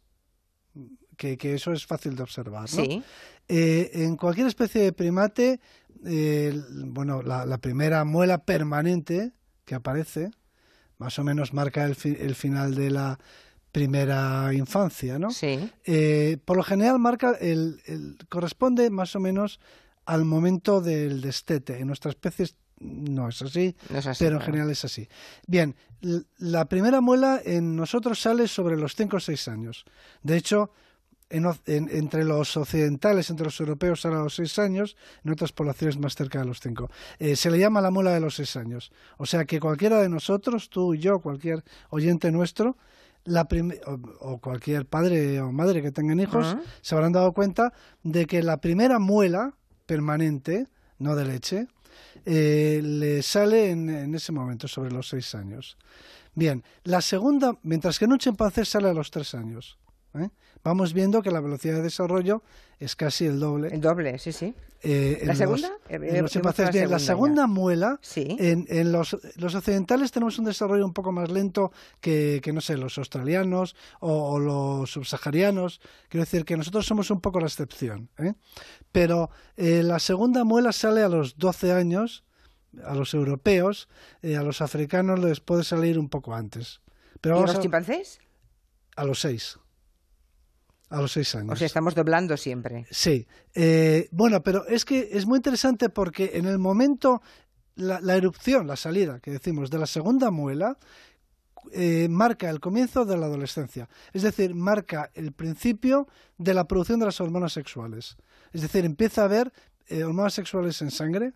Que, 1.15 1.37
eso 1.53 1.73
es 1.73 1.85
fácil 1.85 2.15
de 2.15 2.23
observar. 2.23 2.67
Sí. 2.67 3.03
Eh, 3.47 3.91
en 3.93 4.17
cualquier 4.17 4.47
especie 4.47 4.81
de 4.81 4.93
primate, 4.93 5.59
bueno, 6.85 7.21
la, 7.21 7.57
primera 7.59 8.03
muela 8.03 8.39
permanente 8.39 9.31
que 9.63 9.75
aparece, 9.75 10.31
más 10.97 11.19
o 11.19 11.23
menos 11.23 11.53
marca 11.53 11.85
el, 11.85 11.95
el 12.19 12.35
final 12.35 12.75
de 12.75 12.89
la 12.91 13.19
primera 13.71 14.51
infancia, 14.53 15.19
¿no? 15.19 15.29
Sí. 15.29 15.69
Eh, 15.85 16.37
por 16.45 16.57
lo 16.57 16.63
general 16.63 16.97
marca 16.97 17.37
el, 17.39 18.17
corresponde 18.29 18.89
más 18.89 19.15
o 19.15 19.19
menos 19.19 19.59
al 20.05 20.25
momento 20.25 20.81
del 20.81 21.21
destete. 21.21 21.79
En 21.79 21.87
nuestra 21.87 22.09
especie 22.09 22.47
no 22.79 23.29
es 23.29 23.41
así, 23.41 23.75
pero 24.17 24.37
en 24.37 24.41
general 24.41 24.71
es 24.71 24.83
así. 24.85 25.07
Bien, 25.45 25.75
la 26.37 26.65
primera 26.65 27.01
muela 27.01 27.41
en 27.43 27.75
nosotros 27.75 28.19
sale 28.19 28.47
sobre 28.47 28.77
los 28.77 28.95
5 28.95 29.17
o 29.17 29.19
6 29.19 29.47
años. 29.47 29.85
De 30.23 30.37
hecho, 30.37 30.71
entre 31.29 32.23
los 32.23 32.55
occidentales, 32.55 33.29
entre 33.29 33.45
los 33.45 33.59
europeos 33.59 34.05
a 34.05 34.09
los 34.09 34.35
seis 34.35 34.57
años, 34.59 34.95
en 35.23 35.31
otras 35.31 35.51
poblaciones 35.51 35.97
más 35.97 36.15
cerca 36.15 36.39
de 36.39 36.45
los 36.45 36.59
cinco. 36.59 36.89
Eh, 37.19 37.35
se 37.35 37.51
le 37.51 37.59
llama 37.59 37.81
la 37.81 37.91
muela 37.91 38.13
de 38.13 38.19
los 38.19 38.35
seis 38.35 38.55
años. 38.55 38.91
O 39.17 39.25
sea 39.25 39.45
que 39.45 39.59
cualquiera 39.59 40.01
de 40.01 40.09
nosotros, 40.09 40.69
tú 40.69 40.93
y 40.93 40.99
yo, 40.99 41.19
cualquier 41.19 41.63
oyente 41.89 42.31
nuestro, 42.31 42.77
la 43.25 43.47
o, 44.19 44.37
cualquier 44.39 44.85
padre 44.85 45.41
o 45.41 45.51
madre 45.51 45.81
que 45.81 45.91
tengan 45.91 46.19
hijos, 46.19 46.55
se 46.81 46.95
habrán 46.95 47.11
dado 47.11 47.33
cuenta 47.33 47.73
de 48.03 48.25
que 48.25 48.41
la 48.41 48.57
primera 48.57 48.99
muela 48.99 49.53
permanente, 49.85 50.67
no 50.97 51.15
de 51.15 51.25
leche, 51.25 51.67
eh, 52.25 52.79
le 52.83 53.21
sale 53.21 53.71
en, 53.71 53.89
en, 53.89 54.15
ese 54.15 54.31
momento, 54.31 54.67
sobre 54.67 54.91
los 54.91 55.09
seis 55.09 55.35
años. 55.35 55.77
Bien, 56.35 56.63
la 56.83 57.01
segunda, 57.01 57.53
mientras 57.63 57.99
que 57.99 58.05
en 58.05 58.13
un 58.13 58.19
chimpancé 58.19 58.63
sale 58.63 58.89
a 58.89 58.93
los 58.93 59.11
tres 59.11 59.33
años. 59.33 59.77
¿Eh? 60.19 60.29
vamos 60.63 60.93
viendo 60.93 61.21
que 61.21 61.31
la 61.31 61.39
velocidad 61.39 61.75
de 61.75 61.83
desarrollo 61.83 62.43
es 62.79 62.95
casi 62.95 63.25
el 63.25 63.39
doble. 63.39 63.69
El 63.69 63.81
doble, 63.81 64.19
sí, 64.19 64.31
sí. 64.31 64.53
Eh, 64.83 65.23
¿La 65.25 65.33
segunda? 65.33 65.71
la, 65.89 66.99
segunda, 66.99 67.47
muela, 67.47 67.99
en, 68.15 68.91
los, 68.91 69.13
occidentales 69.15 70.11
tenemos 70.11 70.37
un 70.37 70.45
desarrollo 70.45 70.85
un 70.85 70.93
poco 70.93 71.11
más 71.11 71.31
lento 71.31 71.71
que, 71.99 72.41
no 72.53 72.61
sé, 72.61 72.77
los 72.77 72.97
australianos 72.99 73.75
o, 73.99 74.37
los 74.37 74.91
subsaharianos. 74.91 75.81
Quiero 76.09 76.25
decir 76.25 76.45
que 76.45 76.55
nosotros 76.57 76.85
somos 76.85 77.09
un 77.09 77.21
poco 77.21 77.39
la 77.39 77.47
excepción. 77.47 78.09
¿eh? 78.19 78.33
Pero 78.91 79.31
la 79.55 79.97
segunda 79.97 80.43
muela 80.43 80.71
sale 80.71 81.01
a 81.01 81.09
los 81.09 81.37
12 81.37 81.71
años, 81.71 82.23
a 82.83 82.93
los 82.93 83.15
europeos, 83.15 83.89
a 84.23 84.43
los 84.43 84.61
africanos 84.61 85.19
les 85.19 85.39
puede 85.39 85.63
salir 85.63 85.97
un 85.97 86.09
poco 86.09 86.35
antes. 86.35 86.81
Pero 87.19 87.39
¿Y 87.39 87.43
a 87.43 87.47
los 87.47 87.59
chimpancés? 87.59 88.19
A 88.95 89.05
los 89.05 89.21
6. 89.21 89.57
A 90.89 91.01
los 91.01 91.11
seis 91.11 91.35
años. 91.35 91.51
O 91.51 91.55
sea, 91.55 91.65
estamos 91.65 91.95
doblando 91.95 92.37
siempre. 92.37 92.85
Sí. 92.89 93.27
Eh, 93.53 94.07
bueno, 94.11 94.41
pero 94.41 94.65
es 94.67 94.85
que 94.85 95.09
es 95.11 95.25
muy 95.25 95.37
interesante 95.37 95.89
porque 95.89 96.31
en 96.35 96.45
el 96.45 96.59
momento, 96.59 97.21
la, 97.75 98.15
erupción, 98.15 98.67
la 98.67 98.77
salida, 98.77 99.19
que 99.19 99.31
decimos, 99.31 99.69
de 99.69 99.79
la 99.79 99.85
segunda 99.85 100.31
muela, 100.31 100.77
eh, 101.73 102.07
marca 102.09 102.49
el 102.49 102.61
comienzo 102.61 103.03
de 103.03 103.17
la 103.17 103.25
adolescencia. 103.25 103.89
Es 104.13 104.21
decir, 104.21 104.55
marca 104.55 105.11
el 105.13 105.33
principio 105.33 106.07
de 106.37 106.53
la 106.53 106.67
producción 106.67 106.99
de 106.99 107.07
las 107.07 107.19
hormonas 107.19 107.51
sexuales. 107.51 108.15
Es 108.53 108.61
decir, 108.61 108.85
empieza 108.85 109.23
a 109.23 109.25
haber 109.25 109.51
eh, 109.87 110.05
hormonas 110.05 110.33
sexuales 110.33 110.81
en 110.81 110.91
sangre, 110.91 111.33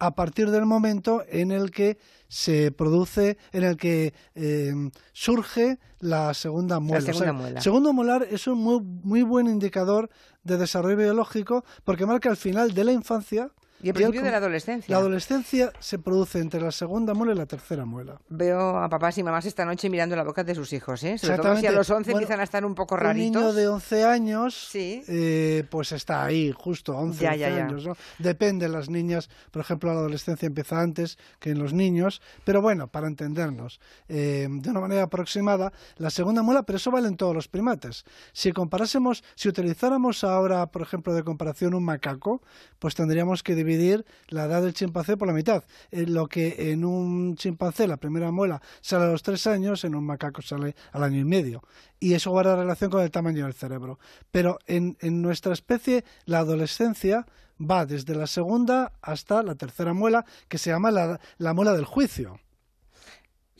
a 0.00 0.14
partir 0.14 0.50
del 0.50 0.66
momento 0.66 1.22
en 1.28 1.52
el 1.52 1.70
que 1.70 1.98
se 2.26 2.72
produce, 2.72 3.36
en 3.52 3.64
el 3.64 3.76
que 3.76 4.14
eh, 4.34 4.72
surge 5.12 5.78
la 5.98 6.32
segunda 6.32 6.80
muela. 6.80 7.00
La 7.00 7.12
segunda 7.12 7.32
muela. 7.32 7.58
El 7.58 7.62
segundo 7.62 7.92
molar 7.92 8.26
es 8.28 8.46
un 8.46 8.58
muy, 8.58 8.80
muy 8.80 9.22
buen 9.22 9.46
indicador 9.46 10.08
de 10.42 10.56
desarrollo 10.56 10.96
biológico 10.96 11.64
porque 11.84 12.06
marca 12.06 12.30
el 12.30 12.36
final 12.36 12.72
de 12.72 12.84
la 12.84 12.92
infancia 12.92 13.52
y 13.82 13.88
el 13.88 13.94
principio 13.94 14.22
de 14.22 14.30
la 14.30 14.36
adolescencia. 14.36 14.92
La 14.92 14.98
adolescencia 15.00 15.72
se 15.78 15.98
produce 15.98 16.38
entre 16.38 16.60
la 16.60 16.70
segunda 16.70 17.14
muela 17.14 17.32
y 17.32 17.36
la 17.36 17.46
tercera 17.46 17.84
muela. 17.84 18.20
Veo 18.28 18.76
a 18.78 18.88
papás 18.88 19.16
y 19.18 19.22
mamás 19.22 19.46
esta 19.46 19.64
noche 19.64 19.88
mirando 19.88 20.16
la 20.16 20.24
boca 20.24 20.44
de 20.44 20.54
sus 20.54 20.72
hijos, 20.72 21.02
¿eh? 21.04 21.16
Sobre 21.16 21.38
todo 21.38 21.56
si 21.56 21.66
a 21.66 21.72
los 21.72 21.88
11 21.88 22.12
empiezan 22.12 22.40
a 22.40 22.42
estar 22.42 22.64
un 22.64 22.74
poco 22.74 22.96
raritos. 22.96 23.36
Un 23.36 23.42
niño 23.42 23.52
de 23.52 23.68
11 23.68 24.04
años, 24.04 24.70
eh, 24.74 25.64
pues 25.70 25.92
está 25.92 26.24
ahí, 26.24 26.52
justo 26.52 26.96
11, 26.96 27.26
años, 27.26 27.86
¿no? 27.86 27.96
Depende, 28.18 28.68
las 28.68 28.90
niñas, 28.90 29.30
por 29.50 29.62
ejemplo, 29.62 29.92
la 29.92 30.00
adolescencia 30.00 30.46
empieza 30.46 30.80
antes 30.80 31.18
que 31.38 31.50
en 31.50 31.58
los 31.58 31.72
niños, 31.72 32.20
pero 32.44 32.60
bueno, 32.60 32.88
para 32.88 33.06
entendernos, 33.06 33.80
eh, 34.08 34.46
de 34.50 34.70
una 34.70 34.80
manera 34.80 35.04
aproximada, 35.04 35.72
la 35.96 36.10
segunda 36.10 36.42
muela, 36.42 36.64
pero 36.64 36.76
eso 36.76 36.90
vale 36.90 37.08
en 37.08 37.16
todos 37.16 37.34
los 37.34 37.48
primates. 37.48 38.04
Si 38.32 38.52
comparásemos, 38.52 39.24
si 39.34 39.48
utilizáramos 39.48 40.22
ahora, 40.24 40.66
por 40.66 40.82
ejemplo, 40.82 41.14
de 41.14 41.22
comparación 41.22 41.74
un 41.74 41.84
macaco, 41.84 42.42
pues 42.78 42.94
tendríamos 42.94 43.42
que 43.42 43.54
dividir 43.54 43.69
dividir 43.70 44.04
la 44.28 44.44
edad 44.44 44.62
del 44.62 44.74
chimpancé 44.74 45.16
por 45.16 45.28
la 45.28 45.34
mitad. 45.34 45.64
lo 45.90 46.26
que 46.26 46.72
en 46.72 46.84
un 46.84 47.36
chimpancé 47.36 47.86
la 47.86 47.96
primera 47.96 48.30
muela 48.30 48.60
sale 48.80 49.04
a 49.04 49.08
los 49.08 49.22
tres 49.22 49.46
años, 49.46 49.84
en 49.84 49.94
un 49.94 50.04
macaco 50.04 50.42
sale 50.42 50.74
al 50.92 51.04
año 51.04 51.20
y 51.20 51.24
medio. 51.24 51.62
Y 51.98 52.14
eso 52.14 52.30
guarda 52.30 52.56
relación 52.56 52.90
con 52.90 53.02
el 53.02 53.10
tamaño 53.10 53.44
del 53.44 53.54
cerebro. 53.54 53.98
Pero 54.30 54.58
en, 54.66 54.96
nuestra 55.22 55.52
especie 55.52 56.04
la 56.24 56.40
adolescencia 56.40 57.26
va 57.60 57.86
desde 57.86 58.14
la 58.14 58.26
segunda 58.26 58.92
hasta 59.02 59.42
la 59.42 59.54
tercera 59.54 59.92
muela, 59.92 60.24
que 60.48 60.58
se 60.58 60.70
llama 60.70 60.90
la 60.90 61.54
muela 61.54 61.72
del 61.72 61.84
juicio. 61.84 62.40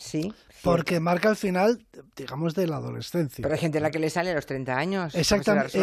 Sí. 0.01 0.33
Porque 0.63 0.99
marca 0.99 1.29
el 1.29 1.37
final, 1.37 1.87
digamos, 2.17 2.55
de 2.55 2.67
la 2.67 2.77
adolescencia. 2.77 3.43
Pero 3.43 3.55
hay 3.55 3.61
gente 3.61 3.79
a 3.79 3.81
la 3.83 3.91
que 3.91 3.99
le 3.99 4.11
sale 4.11 4.31
a 4.31 4.35
los 4.35 4.47
30 4.47 4.77
años. 4.77 5.15
Exactamente. 5.15 5.79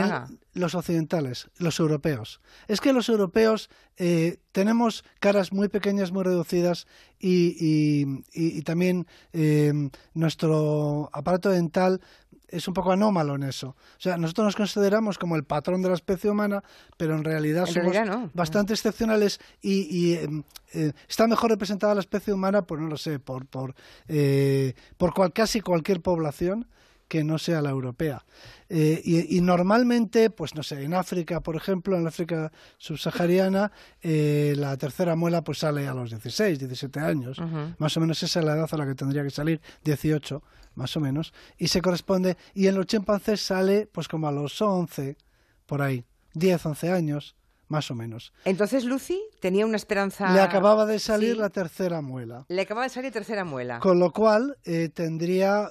los 0.54 0.76
occidentales, 0.76 1.50
los 1.58 1.80
europeos. 1.80 2.42
Es 2.68 2.82
que 2.82 2.94
los 2.94 3.10
europeos 3.10 3.70
eh, 3.98 4.38
tenemos 4.52 5.04
caras 5.20 5.54
muy 5.54 5.68
pequeñas, 5.68 6.12
muy 6.12 6.24
reducidas 6.24 6.88
y, 7.20 8.24
también 8.64 9.08
eh, 9.34 9.72
nuestro 10.14 11.10
aparato 11.14 11.50
dental 11.50 12.02
es 12.48 12.68
un 12.68 12.74
poco 12.74 12.92
anómalo 12.92 13.36
en 13.36 13.44
eso. 13.44 13.70
O 13.70 14.00
sea, 14.00 14.18
nosotros 14.18 14.46
nos 14.46 14.56
consideramos 14.56 15.18
como 15.18 15.36
el 15.36 15.44
patrón 15.44 15.82
de 15.82 15.90
la 15.90 15.96
especie 15.96 16.30
humana, 16.30 16.64
pero 16.98 17.16
en 17.16 17.24
realidad 17.24 17.66
somos 17.66 17.96
bastante 18.34 18.74
excepcionales 18.74 19.40
y, 19.62 20.14
em, 20.14 20.44
eh, 20.74 20.94
está 21.08 21.28
mejor 21.28 21.52
representada 21.52 21.94
la 21.94 22.02
especie 22.02 22.34
humana, 22.34 22.62
pues 22.62 22.82
no 22.82 22.88
lo 22.88 22.98
sé, 22.98 23.20
por, 23.20 23.46
por, 23.46 23.76
eh, 24.08 24.74
por 24.98 25.14
casi 25.34 25.62
cualquier 25.62 26.02
población 26.02 26.68
que 27.08 27.24
no 27.24 27.38
sea 27.38 27.62
la 27.62 27.70
europea. 27.70 28.26
Eh, 28.70 29.02
y, 29.30 29.40
normalmente, 29.42 30.30
pues 30.30 30.56
no 30.56 30.64
sé, 30.64 30.84
en 30.84 30.94
África, 30.94 31.40
por 31.40 31.56
ejemplo, 31.56 31.96
en 31.96 32.04
la 32.04 32.10
África 32.10 32.52
subsahariana, 32.78 33.72
eh, 34.02 34.54
la 34.58 34.76
tercera 34.78 35.16
muela 35.16 35.42
pues 35.42 35.60
sale 35.60 35.88
a 35.88 35.94
los 35.94 36.10
16, 36.10 36.60
17 36.60 37.00
años. 37.00 37.38
Más 37.78 37.96
o 37.96 38.00
menos 38.02 38.22
esa 38.22 38.40
es 38.40 38.46
la 38.46 38.56
edad 38.56 38.70
a 38.70 38.78
la 38.78 38.86
que 38.86 38.96
tendría 38.96 39.24
que 39.24 39.30
salir, 39.30 39.62
18, 39.84 40.44
más 40.78 40.96
o 40.96 41.02
menos. 41.02 41.34
Y 41.58 41.68
se 41.68 41.82
corresponde, 41.82 42.38
y 42.54 42.68
en 42.68 42.76
los 42.76 42.86
chimpancés 42.86 43.42
sale 43.42 43.88
pues 43.92 44.08
como 44.08 44.28
a 44.28 44.32
los 44.32 44.62
11, 44.62 45.18
por 45.66 45.82
ahí, 45.82 46.06
10, 46.34 46.66
11 46.66 46.92
años 46.92 47.36
más 47.68 47.92
o 47.92 47.96
menos. 47.96 48.32
Entonces 48.46 48.86
Lucy 48.86 49.22
tenía 49.42 49.66
una 49.66 49.76
esperanza. 49.76 50.32
Le 50.32 50.40
acababa 50.40 50.86
de 50.86 51.00
salir 51.00 51.36
la 51.36 51.50
tercera 51.50 52.00
muela. 52.00 52.46
Le 52.48 52.62
acababa 52.62 52.86
de 52.86 52.90
salir 52.90 53.12
tercera 53.12 53.44
muela. 53.44 53.80
Con 53.80 54.00
lo 54.00 54.14
cual 54.14 54.58
eh, 54.64 54.88
tendría 54.88 55.70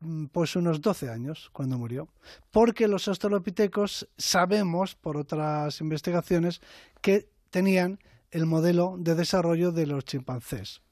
Mm, 0.00 0.26
pues 0.26 0.54
unos 0.54 0.80
12 0.80 1.10
años 1.10 1.50
cuando 1.52 1.78
murió. 1.78 2.08
Porque 2.50 2.88
los 2.88 3.08
australopitecos 3.08 4.08
sabemos, 4.16 4.94
por 4.94 5.16
otras 5.16 5.80
investigaciones, 5.80 6.60
que 7.00 7.28
tenían 7.50 7.98
el 8.30 8.46
modelo 8.46 8.96
de 8.98 9.14
desarrollo 9.14 9.72
de 9.72 9.86
los 9.86 10.04
chimpancés. 10.04 10.82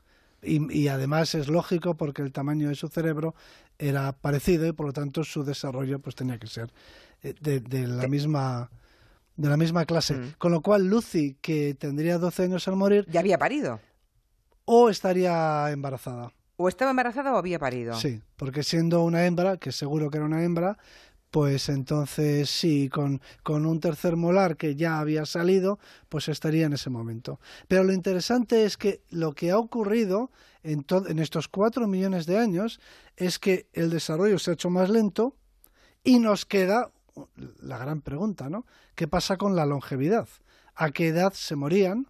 Y, 0.43 0.89
además 0.89 1.35
es 1.35 1.49
lógico 1.49 1.97
porque 1.97 2.23
el 2.23 2.33
tamaño 2.33 2.69
de 2.69 2.75
su 2.75 2.89
cerebro 2.89 3.35
era 3.79 4.13
parecido 4.13 4.67
y 4.67 4.73
por 4.73 4.87
lo 4.87 4.93
tanto 4.93 5.25
su 5.25 5.45
desarrollo 5.45 5.99
pues 5.99 6.15
tenía 6.15 6.39
que 6.39 6.47
ser 6.47 6.73
eh, 7.23 7.35
de, 7.41 7.87
la 7.87 8.07
misma 8.07 8.71
de 9.37 9.49
la 9.49 9.57
misma 9.57 9.85
clase. 9.85 10.15
Mm. 10.15 10.35
Con 10.39 10.53
lo 10.53 10.61
cual 10.63 10.87
Lucy, 10.87 11.37
que 11.41 11.75
tendría 11.75 12.19
12 12.19 12.45
años 12.45 12.69
al 12.69 12.77
morir... 12.77 13.07
Ya 13.11 13.21
había 13.21 13.39
parido. 13.39 13.81
O 14.65 14.89
estaría 14.89 15.71
embarazada. 15.71 16.33
¿O 16.57 16.69
estaba 16.69 16.91
embarazada 16.91 17.35
o 17.35 17.37
había 17.37 17.59
parido? 17.59 17.95
Sí, 17.95 18.23
porque 18.37 18.63
siendo 18.63 19.03
una 19.03 19.27
hembra, 19.27 19.59
que 19.59 19.73
seguro 19.73 20.11
que 20.11 20.17
era 20.17 20.27
una 20.27 20.43
hembra, 20.43 20.79
pues 21.31 21.69
entonces 21.69 22.49
sí, 22.49 22.89
con, 22.89 23.21
con, 23.43 23.67
un 23.67 23.81
tercer 23.81 24.17
molar 24.17 24.57
que 24.57 24.77
ya 24.77 24.99
había 24.99 25.27
salido, 25.27 25.79
pues 26.09 26.29
estaría 26.29 26.67
en 26.67 26.73
ese 26.73 26.91
momento. 26.91 27.41
Pero 27.69 27.85
lo 27.85 27.93
interesante 27.93 28.65
es 28.65 28.77
que 28.77 29.03
lo 29.11 29.33
que 29.35 29.51
ha 29.51 29.59
ocurrido 29.59 30.31
en, 30.63 30.85
en 31.09 31.19
estos 31.19 31.49
cuatro 31.49 31.87
millones 31.87 32.27
de 32.27 32.39
años 32.39 32.81
es 33.17 33.39
que 33.39 33.69
el 33.73 33.91
desarrollo 33.91 34.39
se 34.39 34.51
ha 34.51 34.55
hecho 34.55 34.71
más 34.71 34.89
lento 34.89 35.37
y 36.05 36.19
nos 36.19 36.47
queda 36.47 36.91
la 37.61 37.79
gran 37.79 38.03
pregunta, 38.03 38.49
¿no? 38.49 38.67
¿Qué 38.95 39.09
pasa 39.09 39.37
con 39.37 39.57
la 39.57 39.67
longevidad? 39.67 40.29
¿A 40.75 40.91
qué 40.91 41.09
edad 41.09 41.33
se 41.33 41.57
morían? 41.57 42.07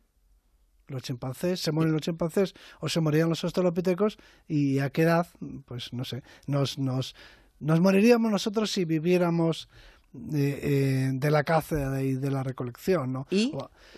los 0.88 1.02
chimpancés, 1.02 1.60
se 1.60 1.72
mueren 1.72 1.92
los 1.92 2.02
chimpancés 2.02 2.54
o 2.80 2.88
se 2.88 3.00
morían 3.00 3.28
los 3.28 3.42
australopitecos 3.44 4.18
y 4.46 4.78
a 4.78 4.90
qué 4.90 5.02
edad, 5.02 5.26
pues 5.64 5.92
no 5.92 6.04
sé, 6.04 6.22
nos, 6.46 6.78
nos, 6.78 7.14
nos 7.60 7.80
moriríamos 7.80 8.30
nosotros 8.30 8.70
si 8.70 8.84
viviéramos 8.84 9.68
de, 10.12 11.10
eh, 11.22 11.30
la 11.30 11.44
caza 11.44 12.02
y 12.02 12.14
de 12.14 12.30
la 12.30 12.42
recolección, 12.42 13.12
¿no? 13.12 13.26
¿Y? 13.30 13.52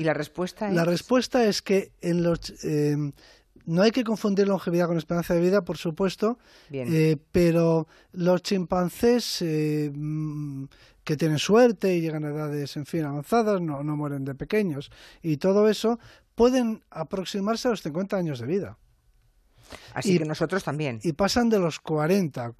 la 0.04 0.14
respuesta 0.14 0.68
es? 0.68 0.74
La 0.74 0.84
respuesta 0.84 1.44
es 1.44 1.62
que 1.62 1.92
en 2.00 2.22
los... 2.22 2.64
Eh, 2.64 2.96
no 3.66 3.82
hay 3.82 3.90
que 3.90 4.02
confundir 4.02 4.48
longevidad 4.48 4.86
con 4.86 4.96
esperanza 4.96 5.34
de 5.34 5.42
vida, 5.42 5.62
por 5.62 5.76
supuesto, 5.76 6.38
eh, 6.72 7.18
pero 7.32 7.86
los 8.12 8.42
chimpancés 8.42 9.44
mm, 9.44 10.64
que 11.04 11.16
tienen 11.18 11.38
suerte 11.38 11.94
y 11.94 12.00
llegan 12.00 12.24
a 12.24 12.28
edades, 12.28 12.78
en 12.78 12.86
fin, 12.86 13.04
avanzadas, 13.04 13.60
no, 13.60 13.84
no 13.84 13.94
mueren 13.94 14.24
de 14.24 14.34
pequeños. 14.34 14.90
Y 15.20 15.36
todo 15.36 15.68
eso 15.68 15.98
pueden 16.34 16.82
aproximarse 16.88 17.68
a 17.68 17.72
los 17.72 17.82
50 17.82 18.16
años 18.16 18.40
de 18.40 18.46
vida. 18.46 18.78
Así 19.94 20.18
que 20.18 20.24
nosotros 20.24 20.64
también. 20.64 21.00
Y 21.02 21.12
pasan 21.12 21.48
de 21.48 21.59
los 21.59 21.81
40. 21.81 22.54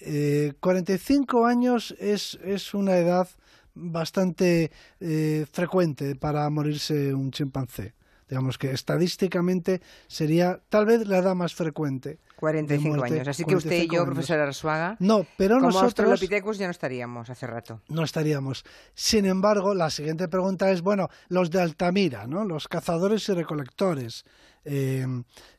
Eh, 0.00 0.52
45 0.60 1.46
años 1.46 1.94
es, 1.98 2.38
es 2.44 2.74
una 2.74 2.96
edad 2.96 3.28
bastante 3.74 4.70
eh, 5.00 5.46
frecuente 5.50 6.14
para 6.16 6.48
morirse 6.50 7.12
un 7.14 7.30
chimpancé. 7.30 7.94
Digamos 8.28 8.56
que 8.56 8.70
estadísticamente 8.70 9.82
sería 10.06 10.58
tal 10.68 10.86
vez 10.86 11.06
la 11.06 11.18
edad 11.18 11.34
más 11.34 11.54
frecuente. 11.54 12.18
45 12.36 13.04
años. 13.04 13.28
Así 13.28 13.44
que 13.44 13.54
usted 13.54 13.82
y 13.82 13.88
yo, 13.88 14.04
profesor 14.04 14.40
Arsuaga, 14.40 14.96
no, 14.98 15.26
pero 15.36 15.56
como 15.56 15.70
nosotros 15.70 16.20
ya 16.58 16.66
no 16.66 16.70
estaríamos 16.70 17.28
hace 17.28 17.46
rato. 17.46 17.80
No 17.88 18.02
estaríamos. 18.02 18.64
Sin 18.94 19.26
embargo, 19.26 19.74
la 19.74 19.90
siguiente 19.90 20.26
pregunta 20.28 20.70
es, 20.70 20.80
bueno, 20.80 21.08
los 21.28 21.50
de 21.50 21.60
Altamira, 21.60 22.26
¿no? 22.26 22.44
Los 22.44 22.66
cazadores 22.66 23.28
y 23.28 23.34
recolectores, 23.34 24.24
eh, 24.64 25.06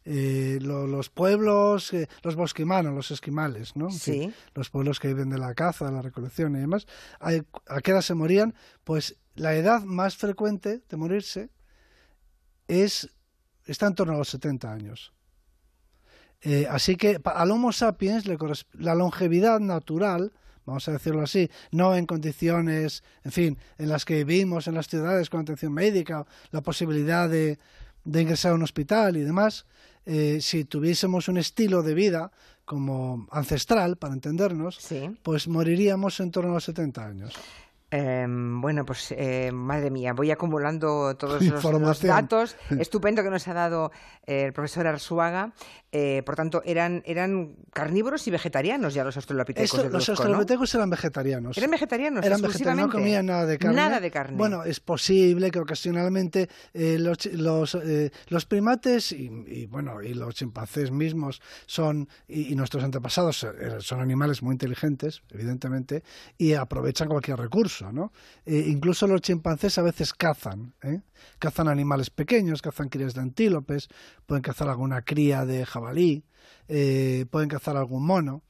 eh, 0.03 0.59
los 0.61 1.09
pueblos, 1.09 1.93
eh, 1.93 2.07
los 2.23 2.35
bosquimanos, 2.35 2.93
los 2.93 3.11
esquimales, 3.11 3.75
¿no? 3.75 3.89
Sí. 3.89 4.33
los 4.53 4.69
pueblos 4.69 4.99
que 4.99 5.09
viven 5.09 5.29
de 5.29 5.37
la 5.37 5.53
caza, 5.53 5.85
de 5.85 5.91
la 5.91 6.01
recolección 6.01 6.55
y 6.55 6.59
demás. 6.59 6.87
¿A 7.19 7.81
qué 7.81 7.91
edad 7.91 8.01
se 8.01 8.15
morían? 8.15 8.55
Pues 8.83 9.17
la 9.35 9.55
edad 9.55 9.83
más 9.83 10.17
frecuente 10.17 10.81
de 10.89 10.97
morirse 10.97 11.49
es, 12.67 13.09
está 13.65 13.87
en 13.87 13.95
torno 13.95 14.13
a 14.13 14.17
los 14.17 14.29
70 14.29 14.71
años. 14.71 15.13
Eh, 16.41 16.67
así 16.69 16.95
que 16.95 17.19
al 17.23 17.51
Homo 17.51 17.71
sapiens 17.71 18.27
le 18.27 18.37
la 18.73 18.95
longevidad 18.95 19.59
natural, 19.59 20.31
vamos 20.65 20.87
a 20.87 20.91
decirlo 20.91 21.21
así, 21.21 21.49
no 21.71 21.95
en 21.95 22.05
condiciones, 22.05 23.03
en 23.23 23.31
fin, 23.31 23.57
en 23.77 23.89
las 23.89 24.05
que 24.05 24.23
vivimos 24.23 24.67
en 24.67 24.75
las 24.75 24.87
ciudades 24.87 25.29
con 25.29 25.41
atención 25.41 25.73
médica, 25.73 26.25
la 26.51 26.61
posibilidad 26.61 27.29
de, 27.29 27.57
ingresar 28.05 28.51
a 28.51 28.55
un 28.55 28.63
hospital 28.63 29.17
y 29.17 29.21
demás, 29.21 29.65
eh, 30.05 30.39
si 30.41 30.65
tuviésemos 30.65 31.27
un 31.27 31.37
estilo 31.37 31.81
de 31.81 31.93
vida 31.93 32.31
como 32.63 33.27
ancestral, 33.31 33.97
para 33.97 34.13
entendernos, 34.13 34.79
pues 35.21 35.47
moriríamos 35.47 36.19
en 36.19 36.31
torno 36.31 36.51
a 36.51 36.53
los 36.55 36.63
70 36.63 37.05
años. 37.05 37.33
Em, 37.91 38.61
bueno, 38.61 38.83
pues 38.83 39.13
eh, 39.15 39.51
madre 39.53 39.91
mía, 39.91 40.13
voy 40.13 40.31
acumulando 40.31 41.15
todos 41.17 41.41
los, 41.79 42.01
datos. 42.01 42.55
Estupendo 42.79 43.21
que 43.23 43.29
nos 43.29 43.47
ha 43.47 43.53
dado 43.53 43.91
eh, 44.25 44.45
el 44.45 44.53
profesor 44.53 44.87
Arzuaga. 44.87 45.53
Eh, 45.91 46.23
por 46.25 46.35
tanto, 46.35 46.61
eran, 46.65 47.03
eran 47.05 47.55
carnívoros 47.71 48.27
y 48.27 48.31
vegetarianos 48.31 48.93
ya 48.93 49.05
los 49.05 49.15
australopitecos. 49.15 49.91
los 49.91 50.09
australopitecos 50.09 50.75
eran 50.75 50.89
vegetarianos. 50.89 51.57
Eran 51.57 51.71
vegetarianos. 51.71 52.25
Eran 52.25 52.41
vegetarianos, 52.41 52.87
no 52.87 52.91
comían 52.91 53.27
nada 53.27 53.45
de 53.45 53.57
carne. 53.57 53.75
Nada 53.75 53.99
de 54.01 54.11
carne. 54.11 54.37
Bueno, 54.37 54.63
es 54.63 54.79
posible 54.81 55.51
que 55.51 55.59
ocasionalmente 55.59 56.49
los, 56.73 57.25
los, 57.27 57.77
los, 58.27 58.45
primates 58.45 59.13
y, 59.13 59.67
bueno 59.67 60.01
y 60.01 60.13
los 60.13 60.35
chimpancés 60.35 60.91
mismos 60.91 61.41
son 61.65 62.09
y, 62.27 62.51
y 62.51 62.55
nuestros 62.55 62.83
antepasados 62.83 63.47
son 63.79 64.01
animales 64.01 64.43
muy 64.43 64.53
inteligentes, 64.53 65.21
evidentemente, 65.31 66.03
y 66.37 66.53
aprovechan 66.55 67.07
cualquier 67.07 67.37
recurso. 67.37 67.74
Eh, 68.45 68.65
incluso 68.67 69.07
los 69.07 69.21
chimpancés 69.21 69.77
a 69.77 69.81
veces 69.81 70.13
cazan, 70.13 70.73
¿eh? 70.81 71.01
cazan 71.39 71.67
animales 71.67 72.09
pequeños, 72.09 72.61
cazan 72.61 72.89
crías 72.89 73.13
de 73.13 73.21
antílopes, 73.21 73.89
pueden 74.25 74.41
cazar 74.41 74.69
alguna 74.69 75.01
cría 75.01 75.45
de 75.45 75.65
jabalí, 75.65 76.23
eh, 76.67 77.25
pueden 77.29 77.49
cazar 77.49 77.77
algún 77.77 78.05
mono 78.05 78.43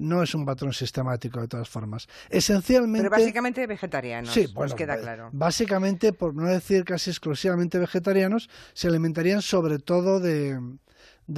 no 0.00 0.22
es 0.22 0.34
un 0.34 0.44
patrón 0.44 0.72
sistemático 0.72 1.40
de 1.40 1.48
todas 1.48 1.68
formas. 1.68 2.08
Esencialmente. 2.30 3.08
Pero 3.08 3.10
básicamente 3.10 3.66
vegetarianos. 3.66 4.32
Sí, 4.32 4.46
bueno, 4.54 4.74
queda 4.74 4.98
claro. 4.98 5.28
Básicamente, 5.32 6.12
por 6.12 6.34
no 6.34 6.46
decir 6.46 6.84
casi 6.84 7.10
exclusivamente 7.10 7.78
vegetarianos, 7.78 8.48
se 8.72 8.88
alimentarían 8.88 9.42
sobre 9.42 9.78
todo 9.78 10.20
de, 10.20 10.58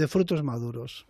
frutos 0.07 0.43
maduros. 0.43 1.07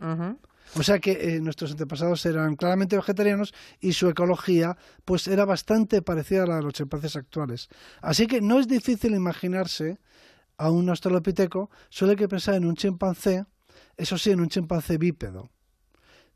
O 0.77 0.83
sea 0.83 0.99
que 0.99 1.13
eh, 1.13 1.41
nuestros 1.41 1.73
antepasados 1.73 2.25
eran 2.27 2.57
claramente 2.57 2.97
vegetarianos 2.97 3.55
y 3.81 3.93
su 3.93 4.09
ecología 4.09 4.77
pues 5.05 5.27
era 5.29 5.45
bastante 5.45 6.03
parecida 6.03 6.45
a 6.45 6.47
la 6.47 6.57
de 6.57 6.63
los 6.63 6.73
chimpancés 6.73 7.17
actuales. 7.17 7.69
Así 8.03 8.27
que 8.27 8.41
no 8.41 8.59
es 8.59 8.69
difícil 8.69 9.15
imaginarse 9.15 9.99
a 10.57 10.71
un 10.71 10.89
australopiteco, 10.89 11.71
solo 11.89 12.11
hay 12.11 12.17
que 12.17 12.29
pensar 12.29 12.55
en 12.55 12.65
un 12.67 12.75
chimpancé, 12.75 13.45
eso 13.97 14.19
sí, 14.19 14.31
en 14.31 14.41
un 14.41 14.49
chimpancé 14.49 14.99
bípedo. 14.99 15.51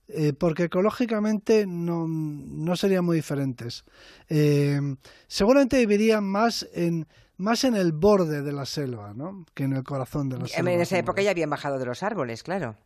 Eh, 0.09 0.33
porque 0.33 0.65
ecológicamente 0.65 1.65
no, 1.67 2.07
no, 2.07 2.77
serían 2.77 3.05
muy 3.05 3.17
diferentes. 3.17 3.85
Eh, 4.29 4.79
seguramente 5.27 5.79
vivirían 5.79 6.25
más 6.25 6.69
en, 6.75 7.07
más 7.37 7.65
en 7.65 7.77
el 7.77 7.93
borde 7.93 8.43
de 8.43 8.53
la 8.53 8.67
selva, 8.67 9.15
¿no? 9.15 9.47
Que 9.55 9.65
en 9.65 9.73
el 9.73 9.85
corazón 9.85 10.29
de 10.29 10.39
la 10.39 10.49
selva. 10.49 10.73
En 10.73 10.81
esa 10.81 10.99
época 10.99 11.23
ya 11.23 11.31
habían 11.31 11.51
bajado 11.51 11.79
de 11.79 11.87
los 11.87 12.03
árboles, 12.03 12.43
claro. 12.43 12.77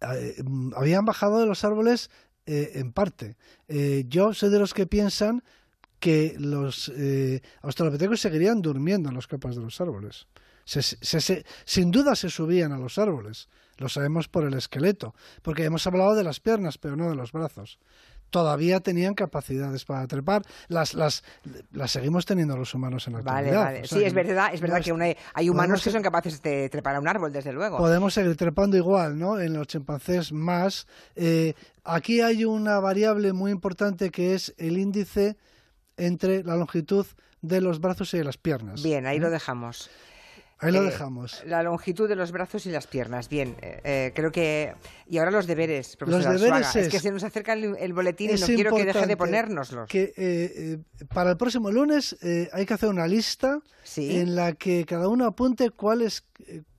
Eh, 0.00 0.42
habían 0.74 1.04
bajado 1.04 1.40
de 1.40 1.46
los 1.46 1.64
árboles 1.64 2.10
eh, 2.46 2.72
en 2.74 2.92
parte. 2.92 3.36
Eh, 3.68 4.04
yo 4.08 4.34
soy 4.34 4.50
de 4.50 4.58
los 4.58 4.74
que 4.74 4.86
piensan 4.86 5.42
que 5.98 6.36
los 6.38 6.92
australopitecos 7.62 8.20
seguirían 8.20 8.60
durmiendo 8.60 9.08
en 9.08 9.14
las 9.14 9.26
capas 9.26 9.56
de 9.56 9.62
los 9.62 9.80
árboles. 9.80 10.26
sin 11.64 11.90
duda 11.90 12.14
se 12.14 12.28
subían 12.28 12.72
a 12.72 12.78
los 12.78 12.98
árboles, 12.98 13.48
lo 13.78 13.88
sabemos 13.88 14.28
por 14.28 14.44
el 14.44 14.54
esqueleto, 14.54 15.14
porque 15.42 15.64
hemos 15.64 15.86
hablado 15.86 16.14
de 16.14 16.22
las 16.22 16.38
piernas, 16.38 16.76
pero 16.76 16.96
no 16.96 17.08
de 17.08 17.16
los 17.16 17.32
brazos 17.32 17.78
todavía 18.30 18.80
tenían 18.80 19.14
capacidades 19.14 19.84
para 19.84 20.06
trepar. 20.06 20.42
Las, 20.68 20.94
las, 20.94 21.24
las 21.72 21.90
seguimos 21.90 22.26
teniendo 22.26 22.56
los 22.56 22.74
humanos 22.74 23.06
en 23.06 23.14
la 23.14 23.18
actualidad. 23.20 23.64
Vale, 23.64 23.78
vale. 23.78 23.88
sí, 23.88 24.02
es 24.04 24.12
verdad, 24.12 24.50
es 24.52 24.60
verdad 24.60 24.82
que 24.82 25.16
hay 25.34 25.48
humanos 25.48 25.82
que 25.82 25.90
son 25.90 26.02
capaces 26.02 26.42
de 26.42 26.68
trepar 26.68 26.96
a 26.96 27.00
un 27.00 27.08
árbol, 27.08 27.32
desde 27.32 27.52
luego. 27.52 27.78
Podemos 27.78 28.14
seguir 28.14 28.36
trepando 28.36 28.76
igual, 28.76 29.18
¿no? 29.18 29.38
En 29.40 29.54
los 29.54 29.66
chimpancés 29.66 30.32
más. 30.32 30.86
Eh, 31.14 31.54
aquí 31.84 32.20
hay 32.20 32.44
una 32.44 32.80
variable 32.80 33.32
muy 33.32 33.50
importante 33.50 34.10
que 34.10 34.34
es 34.34 34.54
el 34.58 34.78
índice 34.78 35.36
entre 35.96 36.42
la 36.44 36.56
longitud 36.56 37.06
de 37.42 37.60
los 37.60 37.80
brazos 37.80 38.12
y 38.14 38.18
de 38.18 38.24
las 38.24 38.36
piernas. 38.36 38.82
Bien, 38.82 39.06
ahí 39.06 39.18
lo 39.18 39.30
dejamos. 39.30 39.90
Ahí 40.58 40.72
lo 40.72 40.82
eh, 40.82 40.86
dejamos. 40.86 41.42
La 41.44 41.62
longitud 41.62 42.08
de 42.08 42.16
los 42.16 42.32
brazos 42.32 42.64
y 42.64 42.70
las 42.70 42.86
piernas. 42.86 43.28
Bien, 43.28 43.56
eh, 43.60 43.80
eh, 43.84 44.12
creo 44.14 44.32
que. 44.32 44.74
Y 45.06 45.18
ahora 45.18 45.30
los 45.30 45.46
deberes, 45.46 45.96
profesor 45.96 46.32
Los 46.32 46.40
deberes 46.40 46.74
es, 46.76 46.88
que 46.88 46.98
se 46.98 47.10
nos 47.10 47.24
acerca 47.24 47.52
el, 47.52 47.92
boletín 47.92 48.30
y 48.30 48.40
no 48.40 48.46
quiero 48.46 48.74
que 48.74 48.84
deje 48.86 49.06
de 49.06 49.16
ponérnoslos. 49.16 49.88
Que 49.88 50.80
para 51.12 51.30
el 51.30 51.36
próximo 51.36 51.70
lunes 51.70 52.16
hay 52.52 52.64
que 52.64 52.74
hacer 52.74 52.88
una 52.88 53.06
lista 53.06 53.60
en 53.96 54.34
la 54.34 54.54
que 54.54 54.84
cada 54.86 55.08
uno 55.08 55.26
apunte 55.26 55.70
cuáles 55.70 56.24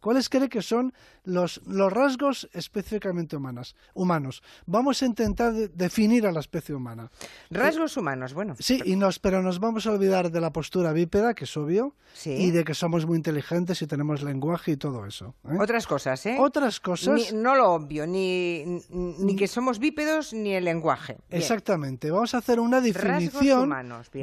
cuáles 0.08 0.30
cree 0.30 0.48
que 0.48 0.62
son 0.62 0.94
los, 1.26 1.60
los 1.66 1.92
rasgos 1.92 2.50
específicamente 2.54 3.36
humanas, 3.36 3.76
humanos. 3.94 4.42
Vamos 4.66 5.04
a 5.04 5.06
intentar 5.06 5.52
definir 5.54 6.26
a 6.26 6.32
la 6.32 6.40
especie 6.40 6.74
humana. 6.74 7.12
Rasgos 7.50 7.98
humanos, 7.98 8.34
bueno. 8.34 8.56
Sí, 8.58 8.82
y 8.86 8.96
nos, 8.96 9.20
pero 9.20 9.44
nos 9.44 9.60
vamos 9.60 9.86
a 9.86 9.92
olvidar 9.92 10.32
de 10.32 10.40
la 10.40 10.54
postura 10.54 10.94
bípeda, 10.94 11.34
que 11.34 11.44
es 11.44 11.58
obvio, 11.58 11.94
y 12.24 12.52
de 12.52 12.64
que 12.64 12.74
somos 12.74 13.06
muy 13.06 13.18
inteligentes 13.18 13.82
y 13.82 13.88
tenemos 13.88 14.24
lenguaje 14.24 14.72
y 14.72 14.78
todo 14.78 15.06
eso. 15.06 15.36
¿eh? 15.44 15.58
Otras 15.60 15.86
cosas, 15.86 16.26
¿eh? 16.26 16.38
Otras 16.40 16.80
cosas. 16.80 17.34
no 17.34 17.56
lo 17.56 17.74
obvio, 17.74 18.08
ni, 18.08 18.64
ni 18.90 19.36
que 19.36 19.50
somos 19.50 19.78
bípedos 19.78 20.32
ni 20.32 20.54
el 20.54 20.64
lenguaje. 20.64 21.18
Exactamente. 21.30 22.12
Vamos 22.12 22.34
a 22.34 22.38
hacer 22.38 22.62
una 22.62 22.80
definición. 22.80 23.70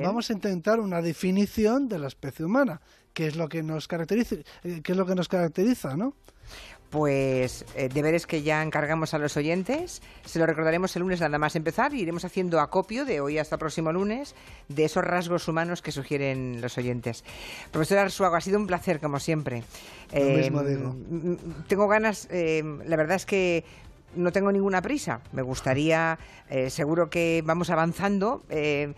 Vamos 0.02 0.30
a 0.30 0.32
intentar 0.32 0.80
una 0.80 1.02
definición 1.02 1.90
de 1.90 1.98
la 1.98 2.06
especie 2.06 2.46
humana. 2.46 2.80
¿Qué 3.14 3.28
es 3.28 3.36
lo 3.36 3.48
que 3.48 3.62
nos 3.62 3.88
caracteriza, 3.88 4.36
qué 4.62 4.92
es 4.92 4.96
lo 4.96 5.06
que 5.06 5.14
nos 5.14 5.28
caracteriza, 5.28 5.96
¿no? 5.96 6.14
pues 6.94 7.64
eh, 7.74 7.88
deberes 7.92 8.24
que 8.24 8.44
ya 8.44 8.62
encargamos 8.62 9.14
a 9.14 9.18
los 9.18 9.36
oyentes. 9.36 10.00
Se 10.24 10.38
lo 10.38 10.46
recordaremos 10.46 10.94
el 10.94 11.02
lunes 11.02 11.20
nada 11.20 11.38
más 11.38 11.56
empezar 11.56 11.92
y 11.92 12.00
iremos 12.00 12.24
haciendo 12.24 12.60
acopio 12.60 13.04
de 13.04 13.20
hoy 13.20 13.38
hasta 13.38 13.56
el 13.56 13.58
próximo 13.58 13.92
lunes 13.92 14.36
de 14.68 14.84
esos 14.84 15.02
rasgos 15.02 15.48
humanos 15.48 15.82
que 15.82 15.90
sugieren 15.90 16.60
los 16.60 16.78
oyentes. 16.78 17.24
Profesor 17.72 17.98
Arsuago, 17.98 18.36
ha 18.36 18.40
sido 18.40 18.60
un 18.60 18.68
placer 18.68 19.00
como 19.00 19.18
siempre. 19.18 19.64
Lo 20.12 20.24
mismo 20.24 20.62
digo. 20.62 20.94
Tengo 21.66 21.88
ganas, 21.88 22.28
eh, 22.30 22.62
la 22.86 22.94
verdad 22.94 23.16
es 23.16 23.26
que 23.26 23.64
no 24.16 24.32
tengo 24.32 24.52
ninguna 24.52 24.82
prisa. 24.82 25.20
Me 25.32 25.42
gustaría, 25.42 26.18
eh, 26.48 26.70
seguro 26.70 27.10
que 27.10 27.42
vamos 27.44 27.70
avanzando. 27.70 28.42
Eh, 28.48 28.94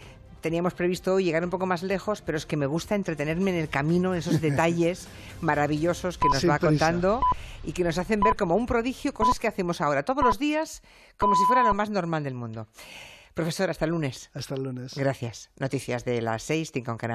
teníamos 0.46 0.74
previsto 0.74 1.14
hoy 1.14 1.24
llegar 1.24 1.42
un 1.42 1.50
poco 1.50 1.66
más 1.66 1.82
lejos, 1.82 2.22
pero 2.22 2.38
es 2.38 2.46
que 2.46 2.56
me 2.56 2.66
gusta 2.66 2.94
entretenerme 2.94 3.50
en 3.50 3.56
el 3.56 3.68
camino, 3.68 4.12
en 4.12 4.20
esos 4.20 4.40
detalles 4.40 5.08
maravillosos 5.40 6.18
que 6.18 6.28
nos 6.28 6.38
Sin 6.38 6.50
va 6.50 6.58
prisa. 6.58 6.68
contando 6.68 7.20
y 7.64 7.72
que 7.72 7.82
nos 7.82 7.98
hacen 7.98 8.20
ver 8.20 8.36
como 8.36 8.54
un 8.54 8.66
prodigio 8.66 9.12
cosas 9.12 9.40
que 9.40 9.48
hacemos 9.48 9.80
ahora 9.80 10.04
todos 10.04 10.22
los 10.22 10.38
días, 10.38 10.82
como 11.18 11.34
si 11.34 11.44
fuera 11.46 11.64
lo 11.64 11.74
más 11.74 11.90
normal 11.90 12.22
del 12.22 12.34
mundo. 12.34 12.68
Profesor, 13.34 13.70
hasta 13.70 13.86
el 13.86 13.90
lunes. 13.90 14.30
Hasta 14.34 14.54
el 14.54 14.62
lunes. 14.62 14.94
Gracias. 14.94 15.50
Noticias 15.58 16.04
de 16.04 16.22
las 16.22 16.44
seis, 16.44 16.70
cinco 16.72 16.92
en 16.92 16.96
Canarias. 16.96 17.04